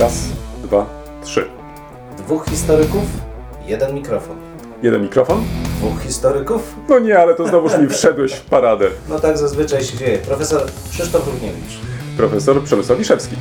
Raz, 0.00 0.14
dwa, 0.64 0.86
trzy. 1.24 1.48
Dwóch 2.18 2.46
historyków, 2.46 3.02
jeden 3.66 3.94
mikrofon. 3.94 4.36
Jeden 4.82 5.02
mikrofon? 5.02 5.44
Dwóch 5.78 6.02
historyków? 6.02 6.74
No 6.88 6.98
nie, 6.98 7.18
ale 7.18 7.34
to 7.34 7.48
znowuż 7.48 7.78
mi 7.78 7.88
wszedłeś 7.88 8.32
w 8.32 8.40
paradę. 8.40 8.88
No 9.08 9.18
tak 9.18 9.38
zazwyczaj 9.38 9.84
się 9.84 9.98
dzieje. 9.98 10.18
Profesor 10.18 10.62
Krzysztof 10.90 11.26
Równiewicz. 11.26 11.78
Profesor 12.16 12.64
Przemysław 12.64 12.98
Wiszewski. 12.98 13.36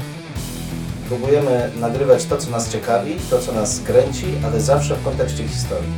Próbujemy 1.07 1.71
nagrywać 1.79 2.25
to, 2.25 2.37
co 2.37 2.51
nas 2.51 2.69
ciekawi, 2.69 3.15
to, 3.29 3.39
co 3.39 3.51
nas 3.51 3.79
kręci, 3.79 4.25
ale 4.45 4.61
zawsze 4.61 4.95
w 4.95 5.03
kontekście 5.03 5.47
historii. 5.47 5.89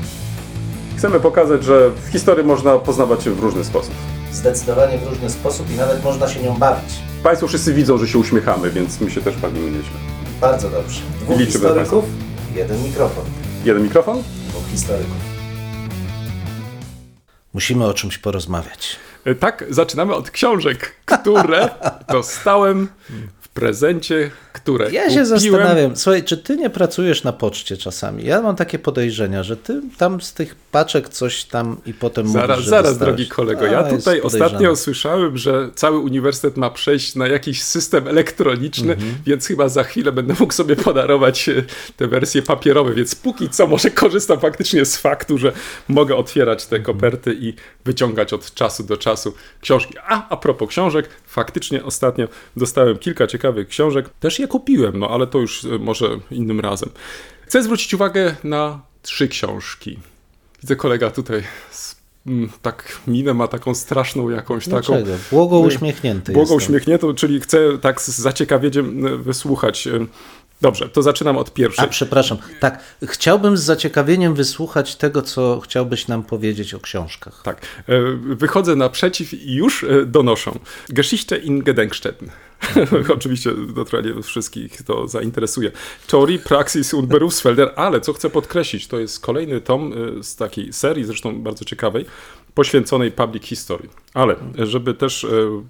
Chcemy 0.97 1.19
pokazać, 1.19 1.63
że 1.63 1.89
w 1.89 2.11
historii 2.11 2.45
można 2.45 2.77
poznawać 2.77 3.23
się 3.23 3.31
w 3.31 3.39
różny 3.39 3.63
sposób. 3.63 3.93
Zdecydowanie 4.31 4.97
w 4.97 5.07
różny 5.09 5.29
sposób 5.29 5.71
i 5.71 5.75
nawet 5.75 6.03
można 6.03 6.27
się 6.27 6.41
nią 6.43 6.53
bawić. 6.57 6.89
Państwo 7.23 7.47
wszyscy 7.47 7.73
widzą, 7.73 7.97
że 7.97 8.07
się 8.07 8.19
uśmiechamy, 8.19 8.69
więc 8.69 9.01
my 9.01 9.11
się 9.11 9.21
też 9.21 9.37
bawimy 9.37 9.71
nieźle. 9.71 10.16
Bardzo 10.41 10.69
dobrze. 10.69 11.01
Dwóch 11.21 11.39
Liczymy 11.39 11.51
historyków, 11.51 12.05
jeden 12.55 12.83
mikrofon. 12.83 13.25
Jeden 13.65 13.83
mikrofon? 13.83 14.23
Dwóch 14.49 14.63
historyków. 14.71 15.15
Musimy 17.53 17.85
o 17.85 17.93
czymś 17.93 18.17
porozmawiać. 18.17 18.95
E, 19.25 19.35
Tak, 19.35 19.65
zaczynamy 19.69 20.13
od 20.15 20.31
książek, 20.31 20.95
które 21.05 21.69
dostałem 22.11 22.87
w 23.41 23.49
prezencie, 23.49 24.31
które 24.53 24.91
Ja 24.91 25.09
się 25.09 25.25
zastanawiam, 25.25 25.95
słuchaj, 25.95 26.23
czy 26.23 26.37
ty 26.37 26.57
nie 26.57 26.69
pracujesz 26.69 27.23
na 27.23 27.33
poczcie 27.33 27.77
czasami? 27.77 28.25
Ja 28.25 28.41
mam 28.41 28.55
takie 28.55 28.79
podejrzenia, 28.79 29.43
że 29.43 29.57
ty 29.57 29.81
tam 29.97 30.21
z 30.21 30.33
tych 30.33 30.55
paczek 30.77 31.09
coś 31.09 31.43
tam 31.43 31.77
i 31.85 31.93
potem 31.93 32.27
Zaraz, 32.27 32.49
mówisz, 32.49 32.63
że 32.65 32.69
zaraz, 32.69 32.89
dostałeś. 32.91 33.15
drogi 33.15 33.29
kolego. 33.29 33.61
A, 33.61 33.67
Ja 33.67 33.83
tutaj 33.83 34.21
ostatnio 34.21 34.75
słyszałem, 34.75 35.37
że 35.37 35.69
cały 35.75 35.99
uniwersytet 35.99 36.57
ma 36.57 36.69
przejść 36.69 37.15
na 37.15 37.27
jakiś 37.27 37.63
system 37.63 38.07
elektroniczny, 38.07 38.93
Mhm. 38.93 39.15
więc 39.25 39.47
chyba 39.47 39.69
za 39.69 39.83
chwilę 39.83 40.11
będę 40.11 40.35
mógł 40.39 40.53
sobie 40.53 40.75
podarować 40.75 41.49
e, 41.49 41.63
te 41.97 42.07
wersje 42.07 42.41
papierowe, 42.41 42.93
więc 42.93 43.15
póki 43.15 43.49
co 43.49 43.67
może 43.67 43.91
korzystam 43.91 44.39
faktycznie 44.39 44.85
z 44.85 44.97
faktu, 44.97 45.37
że 45.37 45.51
mogę 45.87 46.15
otwierać 46.15 46.65
te 46.65 46.75
Mhm. 46.75 46.95
koperty 46.95 47.37
i 47.39 47.53
wyciągać 47.85 48.33
od 48.33 48.53
czasu 48.53 48.83
do 48.83 48.97
czasu 48.97 49.33
książki. 49.61 49.93
A, 50.07 50.29
a 50.29 50.37
propos 50.37 50.69
książek, 50.69 51.09
faktycznie 51.27 51.83
ostatnio 51.83 52.27
dostałem 52.57 52.97
kilka 52.97 53.27
ciekawych 53.27 53.67
książek. 53.67 54.09
Też 54.19 54.39
je 54.39 54.47
kupiłem, 54.47 54.99
no 54.99 55.09
ale 55.09 55.27
to 55.27 55.39
już 55.39 55.65
e, 55.65 55.67
może 55.79 56.09
innym 56.31 56.59
razem. 56.59 56.89
Chcę 57.47 57.63
zwrócić 57.63 57.93
uwagę 57.93 58.35
na 58.43 58.79
trzy 59.01 59.27
książki. 59.27 59.99
Widzę 60.61 60.75
kolega 60.75 61.11
tutaj 61.11 61.43
z, 61.71 61.95
mm, 62.27 62.49
tak 62.61 62.99
minę 63.07 63.33
ma 63.33 63.47
taką 63.47 63.75
straszną 63.75 64.29
jakąś 64.29 64.65
taką. 64.65 64.75
Dlaczego? 64.93 65.11
Błogo 65.31 65.59
uśmiechnięty 65.59 66.31
Błogo 66.33 66.53
jestem. 66.53 66.57
uśmiechniętą, 66.57 67.13
czyli 67.13 67.39
chcę 67.39 67.77
tak 67.81 68.01
z 68.01 68.07
zaciekawieniem 68.07 69.05
e, 69.07 69.17
wysłuchać. 69.17 69.87
e, 69.87 70.05
Dobrze, 70.61 70.89
to 70.89 71.01
zaczynam 71.01 71.37
od 71.37 71.53
pierwszej. 71.53 71.85
A 71.85 71.87
przepraszam, 71.87 72.37
tak, 72.59 72.79
chciałbym 73.03 73.57
z 73.57 73.61
zaciekawieniem 73.63 74.35
wysłuchać 74.35 74.95
tego, 74.95 75.21
co 75.21 75.59
chciałbyś 75.59 76.07
nam 76.07 76.23
powiedzieć 76.23 76.73
o 76.73 76.79
książkach. 76.79 77.41
Tak, 77.43 77.61
e, 77.87 78.01
wychodzę 78.35 78.75
naprzeciw 78.75 79.33
i 79.33 79.53
już 79.53 79.85
donoszą. 80.05 80.59
Geschichte 80.89 81.37
in 81.37 81.63
Gedenkstätten. 81.63 82.29
Oczywiście 83.17 83.51
naturalnie 83.75 84.21
wszystkich 84.21 84.81
to 84.81 85.07
zainteresuje. 85.07 85.71
Theorie, 86.07 86.39
Praxis 86.39 86.93
und 86.93 87.07
Berufsfelder, 87.07 87.73
ale 87.75 88.01
co 88.01 88.13
chcę 88.13 88.29
podkreślić, 88.29 88.87
to 88.87 88.99
jest 88.99 89.19
kolejny 89.19 89.61
tom 89.61 89.93
e, 90.19 90.23
z 90.23 90.35
takiej 90.35 90.73
serii, 90.73 91.03
zresztą 91.05 91.41
bardzo 91.41 91.65
ciekawej, 91.65 92.05
poświęconej 92.53 93.11
public 93.11 93.43
history. 93.43 93.89
Ale 94.13 94.35
żeby 94.57 94.93
też 94.93 95.23
e, 95.23 95.27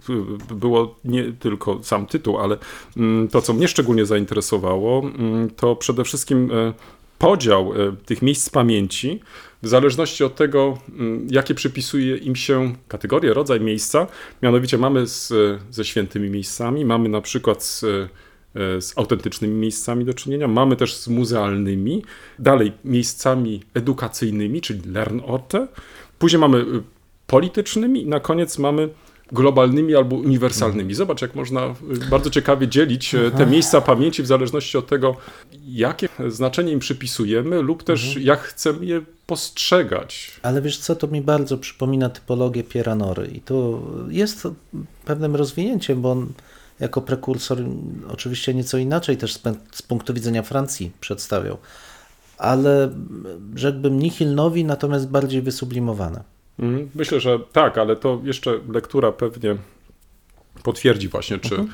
w- 0.08 0.54
było 0.54 0.96
nie 1.06 1.32
tylko 1.40 1.80
sam 1.84 2.06
tytuł, 2.06 2.38
ale 2.38 2.58
mm, 2.98 3.28
to, 3.28 3.42
co 3.42 3.54
mnie 3.54 3.68
szczególnie 3.68 4.06
zainteresowało, 4.06 5.00
mm, 5.00 5.50
to 5.50 5.76
przede 5.76 6.04
wszystkim 6.04 6.52
podział 7.18 7.74
e, 7.74 7.96
tych 8.06 8.22
miejsc 8.22 8.50
pamięci 8.50 9.20
w 9.64 9.68
zależności 9.68 10.24
od 10.24 10.36
tego, 10.36 10.78
jakie 11.30 11.56
przypisuje 11.56 12.18
im 12.18 12.36
się 12.36 12.76
kategorie, 12.88 13.34
rodzaj 13.34 13.62
miejsca. 13.62 14.08
Mianowicie 14.42 14.78
mamy 14.78 15.08
z, 15.08 15.34
ze 15.70 15.86
świętymi 15.86 16.30
miejscami, 16.30 16.86
mamy 16.86 17.10
na 17.10 17.22
przykład 17.22 17.64
z, 17.64 17.84
e, 17.84 17.88
z 18.82 18.98
autentycznymi 18.98 19.56
miejscami 19.56 20.06
do 20.06 20.14
czynienia, 20.14 20.48
mamy 20.48 20.76
też 20.76 20.96
z 20.96 21.08
muzealnymi, 21.08 22.04
dalej 22.40 22.72
miejscami 22.86 23.62
edukacyjnymi, 23.74 24.62
czyli 24.62 24.82
Lernorte, 24.92 25.68
później 26.20 26.40
mamy 26.40 26.58
y, 26.58 26.84
politycznymi 27.28 28.02
i 28.02 28.08
na 28.08 28.20
koniec 28.20 28.58
mamy 28.58 28.90
globalnymi 29.32 29.96
albo 29.96 30.16
uniwersalnymi. 30.16 30.94
Zobacz, 30.94 31.22
jak 31.22 31.36
można 31.36 31.66
y, 32.06 32.10
bardzo 32.10 32.30
ciekawie 32.30 32.68
dzielić 32.68 33.16
e, 33.16 33.32
te 33.32 33.46
miejsca 33.46 33.82
pamięci 33.82 34.24
w 34.24 34.28
zależności 34.28 34.78
od 34.78 34.88
tego, 34.88 35.16
jakie 35.68 36.10
znaczenie 36.28 36.72
im 36.72 36.80
przypisujemy 36.80 37.62
lub 37.62 37.84
też 37.84 38.18
jak 38.18 38.40
chcemy 38.40 38.86
je 38.86 39.02
postrzegać. 39.26 40.40
Ale 40.42 40.62
wiesz 40.62 40.78
co, 40.78 40.96
to 40.96 41.08
mi 41.08 41.22
bardzo 41.22 41.58
przypomina 41.58 42.10
typologię 42.10 42.64
Piera 42.64 42.96
Nory 42.96 43.28
i 43.28 43.42
to 43.42 43.82
jest 44.10 44.48
pewnym 45.06 45.36
rozwinięciem, 45.36 46.02
bo 46.02 46.12
on 46.12 46.28
jako 46.80 47.02
prekursor 47.02 47.58
oczywiście 48.10 48.54
nieco 48.54 48.78
inaczej 48.78 49.18
też 49.18 49.34
z, 49.72 49.82
punktu 49.82 50.14
widzenia 50.14 50.44
Francji 50.44 50.92
przedstawiał, 51.00 51.58
ale 52.38 52.92
rzekłbym 53.56 54.00
nihil 54.00 54.36
nowi, 54.36 54.66
natomiast 54.66 55.08
bardziej 55.10 55.42
wysublimowane. 55.42 56.37
Mhm, 56.60 56.90
Myślę, 56.96 57.20
że 57.20 57.40
tak, 57.40 57.78
ale 57.78 57.96
to 57.96 58.22
jeszcze 58.24 58.60
lektura 58.74 59.12
pewnie 59.12 59.56
potwierdzi 60.64 61.08
właśnie, 61.08 61.40
czy 61.40 61.56
e, 61.56 61.66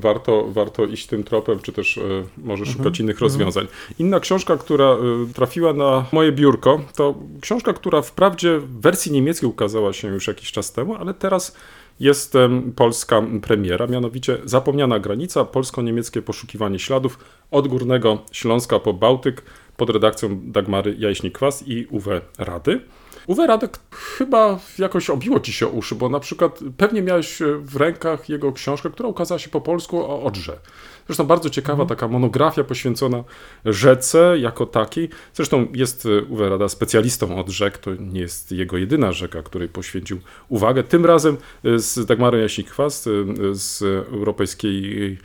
warto, 0.00 0.46
warto 0.48 0.84
iść 0.84 1.06
tym 1.06 1.24
tropem, 1.24 1.58
czy 1.58 1.72
też 1.72 1.98
e, 1.98 2.02
może 2.38 2.66
szukać 2.66 3.00
innych 3.00 3.20
rozwiązań. 3.20 3.66
Inna 3.98 4.20
książka, 4.20 4.56
która 4.56 4.84
e, 4.84 4.98
trafiła 5.34 5.72
na 5.72 6.06
moje 6.12 6.32
biurko, 6.32 6.80
to 6.96 7.14
książka, 7.40 7.72
która 7.72 8.02
wprawdzie 8.02 8.58
w 8.58 8.80
wersji 8.80 9.12
niemieckiej 9.12 9.48
ukazała 9.48 9.92
się 9.92 10.08
już 10.08 10.26
jakiś 10.26 10.52
czas 10.52 10.72
temu, 10.72 10.94
ale 10.94 11.14
teraz 11.14 11.56
jest 12.00 12.34
polska 12.76 13.22
premiera, 13.42 13.86
mianowicie 13.86 14.38
Zapomniana 14.44 14.98
granica, 14.98 15.44
polsko-niemieckie 15.44 16.22
poszukiwanie 16.22 16.78
śladów 16.78 17.18
od 17.50 17.68
Górnego 17.68 18.18
Śląska 18.32 18.78
po 18.78 18.92
Bałtyk 18.92 19.42
pod 19.76 19.90
redakcją 19.90 20.40
Dagmary 20.42 20.96
Jaśnik-Kwas 20.98 21.64
i 21.66 21.86
Uwe 21.90 22.20
Rady. 22.38 22.80
Uwe 23.26 23.46
Radek 23.46 23.78
chyba 23.90 24.58
jakoś 24.78 25.10
obiło 25.10 25.40
ci 25.40 25.52
się 25.52 25.66
uszy, 25.66 25.94
bo 25.94 26.08
na 26.08 26.20
przykład 26.20 26.60
pewnie 26.76 27.02
miałeś 27.02 27.42
e, 27.42 27.58
w 27.58 27.76
rękach 27.76 28.28
jego 28.28 28.52
książkę, 28.52 28.90
która 28.90 29.08
ukazała 29.08 29.38
się 29.38 29.50
po 29.50 29.60
polsku 29.60 29.98
o 29.98 30.22
Odrze. 30.22 30.58
Zresztą 31.06 31.24
bardzo 31.24 31.50
ciekawa 31.50 31.86
taka 31.86 32.08
monografia 32.08 32.64
poświęcona 32.64 33.24
rzece 33.64 34.38
jako 34.38 34.66
takiej. 34.66 35.08
Zresztą 35.34 35.66
jest 35.74 36.06
e, 36.06 36.22
Uwe 36.22 36.48
Rada 36.48 36.68
specjalistą 36.68 37.40
od 37.40 37.48
rzek, 37.48 37.78
to 37.78 37.94
nie 37.94 38.20
jest 38.20 38.52
jego 38.52 38.76
jedyna 38.76 39.12
rzeka, 39.12 39.42
której 39.42 39.68
poświęcił 39.68 40.20
uwagę. 40.48 40.82
Tym 40.82 41.06
razem 41.06 41.36
e, 41.64 41.78
z 41.78 42.06
Dagmarą 42.06 42.38
Jaśnik-Kwas 42.38 43.08
z 43.52 43.82
Europejskiej 43.82 45.18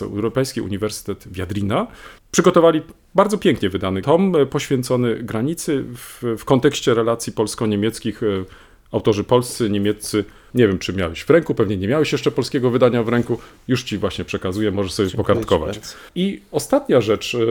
Europejski 0.00 0.60
Uniwersytet 0.60 1.32
Wiadrina. 1.32 1.86
Przygotowali 2.30 2.82
bardzo 3.14 3.38
pięknie 3.38 3.68
wydany 3.68 4.02
tom 4.02 4.36
e, 4.36 4.46
poświęcony 4.46 5.22
granicy 5.22 5.84
w, 5.96 6.22
w 6.38 6.44
kontekście 6.44 6.94
relacji 6.94 7.32
polsko-niemieckich. 7.32 8.22
e, 8.22 8.26
Autorzy 8.92 9.24
polscy, 9.24 9.70
niemieccy, 9.70 10.24
nie 10.54 10.68
wiem 10.68 10.78
czy 10.78 10.92
miałeś 10.92 11.20
w 11.22 11.30
ręku, 11.30 11.54
pewnie 11.54 11.76
nie 11.76 11.88
miałeś 11.88 12.12
jeszcze 12.12 12.30
polskiego 12.30 12.70
wydania 12.70 13.02
w 13.02 13.08
ręku, 13.08 13.38
już 13.68 13.82
ci 13.82 13.98
właśnie 13.98 14.24
przekazuję, 14.24 14.70
możesz 14.70 14.92
sobie 14.92 15.08
Dziękuję 15.08 15.24
pokartkować. 15.26 15.80
I 16.14 16.42
ostatnia 16.52 17.00
rzecz, 17.00 17.34
e, 17.34 17.38
e, 17.38 17.42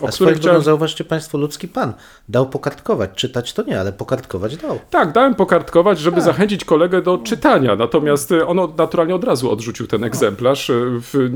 e, 0.00 0.04
o 0.04 0.08
A 0.08 0.12
której 0.12 0.34
chciałem... 0.34 0.62
zauważcie 0.62 1.04
Państwo, 1.04 1.38
ludzki 1.38 1.68
pan 1.68 1.92
dał 2.28 2.48
pokartkować, 2.48 3.10
czytać 3.14 3.52
to 3.52 3.62
nie, 3.62 3.80
ale 3.80 3.92
pokartkować 3.92 4.56
dał. 4.56 4.78
Tak, 4.90 5.12
dałem 5.12 5.34
pokartkować, 5.34 5.98
żeby 5.98 6.16
Tak. 6.16 6.24
zachęcić 6.24 6.64
kolegę 6.64 7.02
do 7.02 7.18
czytania. 7.18 7.76
Natomiast 7.76 8.32
on 8.46 8.56
naturalnie 8.78 9.14
od 9.14 9.24
razu 9.24 9.50
odrzucił 9.50 9.86
ten 9.86 10.04
egzemplarz. 10.04 10.70
W, 11.00 11.30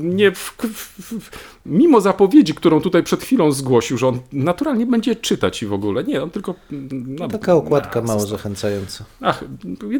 nie 0.00 0.30
w, 0.32 0.56
w, 0.58 1.30
mimo 1.66 2.00
zapowiedzi, 2.00 2.54
którą 2.54 2.80
tutaj 2.80 3.02
przed 3.02 3.22
chwilą 3.22 3.52
zgłosił, 3.52 3.98
że 3.98 4.08
on 4.08 4.18
naturalnie 4.32 4.86
będzie 4.86 5.16
czytać 5.16 5.62
i 5.62 5.66
w 5.66 5.72
ogóle. 5.72 6.04
Nie, 6.04 6.22
on 6.22 6.30
tylko. 6.30 6.54
No, 6.90 7.28
Taka 7.28 7.54
okładka 7.54 8.00
na- 8.00 8.06
mało 8.06 8.20
zachęcająca. 8.20 9.04
Ach, 9.20 9.44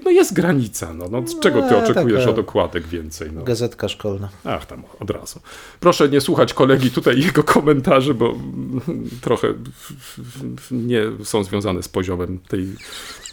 no 0.05 0.11
jest 0.11 0.33
granica. 0.35 0.95
No, 0.95 1.05
no, 1.11 1.27
z 1.29 1.41
czego 1.41 1.63
ty 1.63 1.71
No, 1.71 1.79
oczekujesz 1.85 2.19
taka- 2.21 2.31
od 2.31 2.39
okładek 2.39 2.87
więcej? 2.87 3.31
No. 3.33 3.43
Gazetka 3.43 3.89
szkolna. 3.89 4.29
Ach, 4.45 4.67
tam 4.67 4.83
od 5.01 5.11
razu. 5.11 5.41
Proszę 5.81 6.09
nie 6.09 6.21
słuchać 6.21 6.55
kolegi 6.55 6.91
tutaj 6.91 7.21
jego 7.21 7.43
komentarzy, 7.45 8.15
bo 8.15 8.35
trochę 9.21 9.55
nie 10.71 11.03
są 11.25 11.45
związane 11.45 11.83
z 11.83 11.89
poziomem 11.89 12.39
tej 12.49 12.69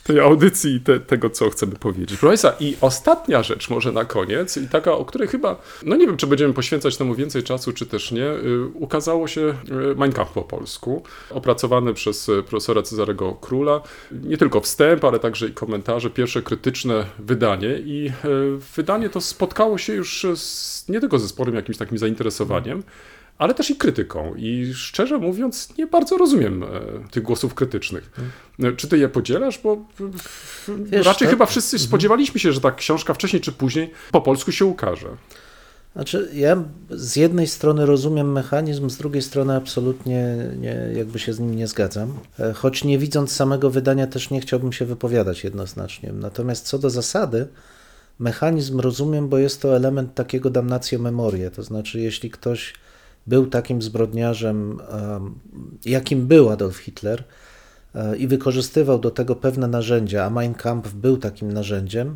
tej 0.04 0.20
audycji 0.20 0.76
i 0.76 0.82
te, 0.82 1.00
tego, 1.00 1.30
co 1.30 1.50
chcemy 1.50 1.76
powiedzieć. 1.76 2.20
Proszę 2.20 2.54
i 2.60 2.78
ostatnia 2.82 3.44
rzecz 3.44 3.70
może 3.70 3.92
na 3.92 4.06
koniec, 4.06 4.58
i 4.58 4.68
taka, 4.68 4.92
o 4.92 5.06
której 5.06 5.28
chyba, 5.28 5.62
no 5.84 5.96
nie 5.96 6.08
wiem, 6.08 6.18
czy 6.18 6.28
będziemy 6.28 6.54
poświęcać 6.54 6.98
temu 6.98 7.16
więcej 7.16 7.44
czasu, 7.44 7.74
czy 7.74 7.86
też 7.86 8.12
nie, 8.12 8.26
y, 8.26 8.68
ukazało 8.74 9.28
się 9.28 9.42
y, 9.42 9.96
Mein 9.96 10.12
Kampf 10.12 10.34
po 10.34 10.42
polsku, 10.42 11.04
opracowane 11.30 11.94
przez 11.94 12.30
y, 12.30 12.44
profesora 12.44 12.82
Cezarego 12.82 13.34
Króla. 13.34 13.82
Nie 14.12 14.38
tylko 14.38 14.62
wstęp, 14.62 15.04
ale 15.06 15.20
także 15.20 15.48
i 15.48 15.54
komentarze, 15.54 16.10
pierwsze 16.10 16.42
krytyczne 16.42 17.06
wydanie 17.20 17.80
i 17.86 18.12
wydanie 18.76 19.10
to 19.10 19.22
spotkało 19.22 19.78
się 19.78 19.94
już 19.94 20.26
z, 20.36 20.90
nie 20.90 21.00
tylko 21.00 21.20
ze 21.20 21.28
sporym 21.28 21.56
jakimś 21.56 21.78
takim 21.78 21.98
zainteresowaniem, 21.98 22.84
ale 23.38 23.54
też 23.54 23.70
i 23.70 23.76
krytyką. 23.76 24.36
I 24.36 24.74
szczerze 24.74 25.18
mówiąc, 25.18 25.78
nie 25.78 25.88
bardzo 25.88 26.18
rozumiem 26.18 26.64
e, 26.64 26.68
tych 27.12 27.24
głosów 27.24 27.54
krytycznych. 27.54 28.12
Hmm. 28.12 28.76
Czy 28.76 28.88
ty 28.88 28.98
je 28.98 29.10
podzielasz? 29.10 29.60
Bo 29.60 29.86
Wiesz, 30.68 31.06
raczej 31.06 31.28
to... 31.28 31.32
chyba 31.32 31.46
wszyscy 31.46 31.76
mhm. 31.76 31.88
spodziewaliśmy 31.88 32.40
się, 32.40 32.52
że 32.52 32.62
ta 32.62 32.72
książka 32.72 33.14
wcześniej 33.14 33.42
czy 33.42 33.52
później 33.52 33.92
po 34.12 34.22
polsku 34.22 34.52
się 34.52 34.66
ukaże. 34.66 35.08
Znaczy, 35.94 36.30
ja 36.34 36.64
z 36.90 37.16
jednej 37.16 37.48
strony 37.48 37.86
rozumiem 37.86 38.32
mechanizm, 38.32 38.90
z 38.90 38.98
drugiej 38.98 39.22
strony 39.22 39.56
absolutnie 39.56 40.38
nie, 40.58 40.90
jakby 40.96 41.20
się 41.20 41.34
z 41.34 41.40
nim 41.40 41.56
nie 41.56 41.68
zgadzam. 41.68 42.14
E, 42.40 42.54
choć 42.54 42.84
nie 42.84 42.98
widząc 42.98 43.32
samego 43.32 43.70
wydania, 43.70 44.08
też 44.08 44.30
nie 44.30 44.42
chciałbym 44.42 44.74
się 44.74 44.86
wypowiadać 44.86 45.44
jednoznacznie. 45.44 46.14
Natomiast 46.14 46.66
co 46.66 46.80
do 46.80 46.90
zasady, 46.90 47.48
mechanizm 48.20 48.80
rozumiem, 48.80 49.30
bo 49.30 49.38
jest 49.38 49.62
to 49.62 49.76
element 49.76 50.16
takiego 50.16 50.50
damnacjo 50.50 51.00
memorie. 51.00 51.52
To 51.52 51.64
znaczy, 51.64 52.00
jeśli 52.00 52.30
ktoś 52.30 52.74
był 53.28 53.48
takim 53.48 53.82
zbrodniarzem, 53.82 54.80
jakim 55.86 56.28
był 56.28 56.50
Adolf 56.50 56.78
Hitler 56.78 57.24
e, 57.96 58.18
i 58.18 58.28
wykorzystywał 58.28 59.00
do 59.00 59.12
tego 59.12 59.36
pewne 59.36 59.68
narzędzia, 59.68 60.26
a 60.26 60.30
Mein 60.30 60.54
Kampf 60.54 60.94
był 60.94 61.18
takim 61.18 61.54
narzędziem, 61.54 62.16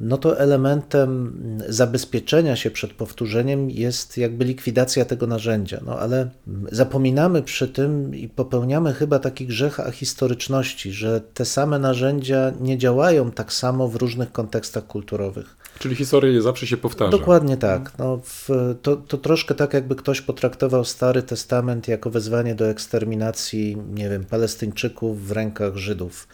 no 0.00 0.18
to 0.18 0.38
elementem 0.38 1.38
zabezpieczenia 1.68 2.56
się 2.56 2.70
przed 2.70 2.92
powtórzeniem 2.92 3.70
jest 3.70 4.18
jakby 4.18 4.44
likwidacja 4.44 5.04
tego 5.04 5.26
narzędzia. 5.26 5.80
No 5.86 5.98
ale 5.98 6.30
zapominamy 6.72 7.42
przy 7.42 7.68
tym 7.68 8.14
i 8.14 8.28
popełniamy 8.28 8.92
chyba 8.92 9.18
taki 9.18 9.46
grzech 9.46 9.80
ahistoryczności, 9.80 10.92
że 10.92 11.20
te 11.34 11.44
same 11.44 11.78
narzędzia 11.78 12.52
nie 12.60 12.78
działają 12.78 13.30
tak 13.30 13.52
samo 13.52 13.88
w 13.88 13.96
różnych 13.96 14.32
kontekstach 14.32 14.86
kulturowych. 14.86 15.56
Czyli 15.78 15.94
historia 15.94 16.32
nie 16.32 16.42
zawsze 16.42 16.66
się 16.66 16.76
powtarza. 16.76 17.10
Dokładnie 17.10 17.56
tak. 17.56 17.98
No, 17.98 18.20
w, 18.24 18.48
to, 18.82 18.96
to 18.96 19.18
troszkę 19.18 19.54
tak, 19.54 19.74
jakby 19.74 19.96
ktoś 19.96 20.20
potraktował 20.20 20.84
Stary 20.84 21.22
Testament 21.22 21.88
jako 21.88 22.10
wezwanie 22.10 22.54
do 22.54 22.66
eksterminacji, 22.68 23.76
nie 23.94 24.08
wiem, 24.08 24.24
Palestyńczyków 24.24 25.26
w 25.26 25.32
rękach 25.32 25.76
Żydów 25.76 26.28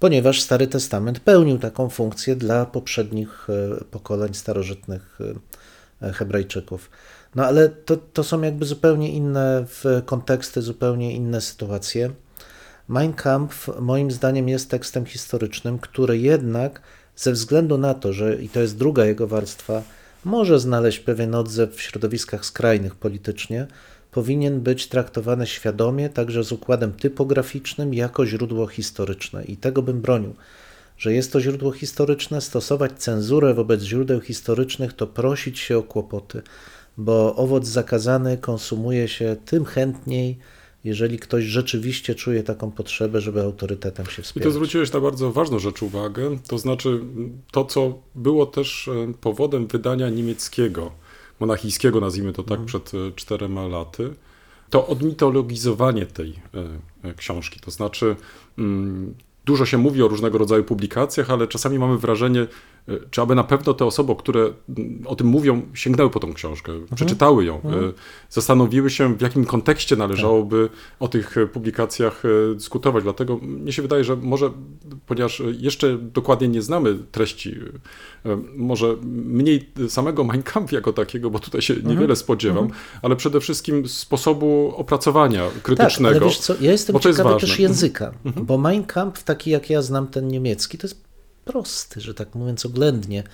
ponieważ 0.00 0.40
Stary 0.40 0.66
Testament 0.66 1.20
pełnił 1.20 1.58
taką 1.58 1.88
funkcję 1.88 2.36
dla 2.36 2.66
poprzednich 2.66 3.46
e, 3.50 3.84
pokoleń 3.84 4.34
starożytnych 4.34 5.18
e, 6.02 6.12
Hebrajczyków. 6.12 6.90
No 7.34 7.46
ale 7.46 7.68
to, 7.68 7.96
to 7.96 8.24
są 8.24 8.42
jakby 8.42 8.64
zupełnie 8.64 9.12
inne 9.12 9.64
konteksty, 10.06 10.62
zupełnie 10.62 11.12
inne 11.12 11.40
sytuacje. 11.40 12.10
Mein 12.88 13.12
Kampf 13.12 13.68
moim 13.80 14.10
zdaniem 14.10 14.48
jest 14.48 14.70
tekstem 14.70 15.06
historycznym, 15.06 15.78
który 15.78 16.18
jednak 16.18 16.82
ze 17.20 17.32
względu 17.32 17.78
na 17.78 17.94
to, 17.94 18.12
że 18.12 18.42
i 18.42 18.48
to 18.48 18.60
jest 18.60 18.76
druga 18.76 19.04
jego 19.04 19.26
warstwa, 19.26 19.82
może 20.24 20.60
znaleźć 20.60 20.98
pewien 20.98 21.34
odzew 21.34 21.74
w 21.74 21.80
środowiskach 21.80 22.44
skrajnych 22.44 22.94
politycznie, 22.94 23.66
powinien 24.10 24.60
być 24.60 24.88
traktowany 24.88 25.46
świadomie, 25.46 26.08
także 26.08 26.44
z 26.44 26.52
układem 26.52 26.92
typograficznym, 26.92 27.94
jako 27.94 28.26
źródło 28.26 28.66
historyczne. 28.66 29.44
I 29.44 29.56
tego 29.56 29.82
bym 29.82 30.00
bronił, 30.00 30.34
że 30.98 31.12
jest 31.12 31.32
to 31.32 31.40
źródło 31.40 31.72
historyczne, 31.72 32.40
stosować 32.40 32.92
cenzurę 32.92 33.54
wobec 33.54 33.82
źródeł 33.82 34.20
historycznych 34.20 34.92
to 34.92 35.06
prosić 35.06 35.58
się 35.58 35.78
o 35.78 35.82
kłopoty, 35.82 36.42
bo 36.96 37.36
owoc 37.36 37.66
zakazany 37.66 38.38
konsumuje 38.38 39.08
się 39.08 39.36
tym 39.44 39.64
chętniej, 39.64 40.38
jeżeli 40.84 41.18
ktoś 41.18 41.44
rzeczywiście 41.44 42.14
czuje 42.14 42.42
taką 42.42 42.70
potrzebę, 42.70 43.20
żeby 43.20 43.42
autorytetem 43.42 44.06
się 44.06 44.22
wspierać. 44.22 44.46
I 44.46 44.48
to 44.48 44.54
zwróciłeś 44.54 44.92
na 44.92 45.00
bardzo 45.00 45.32
ważną 45.32 45.58
rzecz 45.58 45.82
uwagę, 45.82 46.38
to 46.48 46.58
znaczy 46.58 47.00
to, 47.52 47.64
co 47.64 47.98
było 48.14 48.46
też 48.46 48.88
e, 48.88 49.12
powodem 49.20 49.66
wydania 49.66 50.10
niemieckiego 50.10 50.92
monachijskiego, 51.40 52.00
nazwijmy 52.00 52.32
to 52.32 52.42
tak, 52.42 52.60
mhm. 52.60 52.66
przed 52.66 52.92
e, 52.94 53.12
czterema 53.16 53.68
laty, 53.68 54.14
to 54.70 54.86
odmitologizowanie 54.86 56.06
tej 56.06 56.34
e, 57.04 57.14
książki. 57.14 57.60
To 57.60 57.70
znaczy, 57.70 58.16
mm, 58.58 59.14
dużo 59.44 59.66
się 59.66 59.78
mówi 59.78 60.02
o 60.02 60.08
różnego 60.08 60.38
rodzaju 60.38 60.64
publikacjach, 60.64 61.30
ale 61.30 61.46
czasami 61.48 61.78
mamy 61.78 61.98
wrażenie, 61.98 62.46
czy 63.10 63.20
aby 63.22 63.34
na 63.34 63.44
pewno 63.44 63.74
te 63.74 63.84
osoby, 63.84 64.14
które 64.18 64.40
mm, 64.40 65.02
o 65.06 65.16
tym 65.16 65.26
mówią, 65.26 65.62
sięgnęły 65.74 66.10
po 66.10 66.20
tą 66.20 66.34
książkę, 66.34 66.72
mhm. 66.72 66.96
przeczytały 66.96 67.44
ją, 67.44 67.54
mhm. 67.54 67.92
zastanowiły 68.30 68.90
się, 68.90 69.16
w 69.16 69.20
jakim 69.20 69.44
kontekście 69.44 69.96
należałoby 69.96 70.68
tak. 70.68 70.78
o 71.00 71.08
tych 71.08 71.36
publikacjach 71.52 72.22
dyskutować. 72.54 73.04
Dlatego 73.04 73.38
mnie 73.38 73.72
się 73.72 73.82
wydaje, 73.82 74.04
że 74.04 74.16
może, 74.16 74.50
ponieważ 75.06 75.42
jeszcze 75.58 75.98
dokładnie 75.98 76.48
nie 76.48 76.62
znamy 76.62 76.98
treści 77.12 77.56
może 78.56 78.96
mniej 79.02 79.70
samego 79.88 80.24
Mein 80.24 80.42
Kampf 80.42 80.72
jako 80.72 80.92
takiego, 80.92 81.30
bo 81.30 81.38
tutaj 81.38 81.62
się 81.62 81.74
mhm. 81.74 81.94
niewiele 81.94 82.16
spodziewam, 82.16 82.64
mhm. 82.64 82.80
ale 83.02 83.16
przede 83.16 83.40
wszystkim 83.40 83.88
sposobu 83.88 84.74
opracowania 84.76 85.46
krytycznego. 85.62 86.14
Tak, 86.14 86.22
ale 86.22 86.30
wiesz 86.30 86.38
co, 86.38 86.54
ja 86.60 86.72
jestem 86.72 87.00
ciekawy 87.00 87.40
też 87.40 87.58
języka, 87.58 88.12
mhm. 88.24 88.46
bo 88.46 88.58
Mein 88.58 88.84
Kampf, 88.84 89.22
taki 89.22 89.50
jak 89.50 89.70
ja 89.70 89.82
znam 89.82 90.06
ten 90.06 90.28
niemiecki, 90.28 90.78
to 90.78 90.86
jest 90.86 91.09
prosty, 91.44 92.00
że 92.00 92.14
tak 92.14 92.34
mówiąc 92.34 92.66
oględnie. 92.66 93.24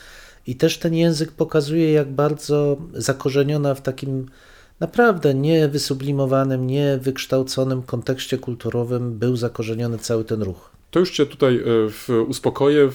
I 0.47 0.57
też 0.57 0.79
ten 0.79 0.95
język 0.95 1.33
pokazuje, 1.33 1.93
jak 1.93 2.13
bardzo 2.13 2.77
zakorzeniona 2.95 3.75
w 3.75 3.83
takim 3.83 4.27
naprawdę 4.81 5.35
niewisublimowanym, 5.35 6.67
niewykształconym 6.67 7.83
kontekście 7.83 8.39
kulturowym 8.39 9.19
był 9.19 9.37
zakorzeniony 9.37 9.99
cały 9.99 10.25
ten 10.25 10.43
ruch. 10.43 10.77
To 10.91 11.01
już 11.01 11.11
Cię 11.11 11.27
tutaj 11.27 11.63
e, 12.09 12.21
uspokoję. 12.21 12.91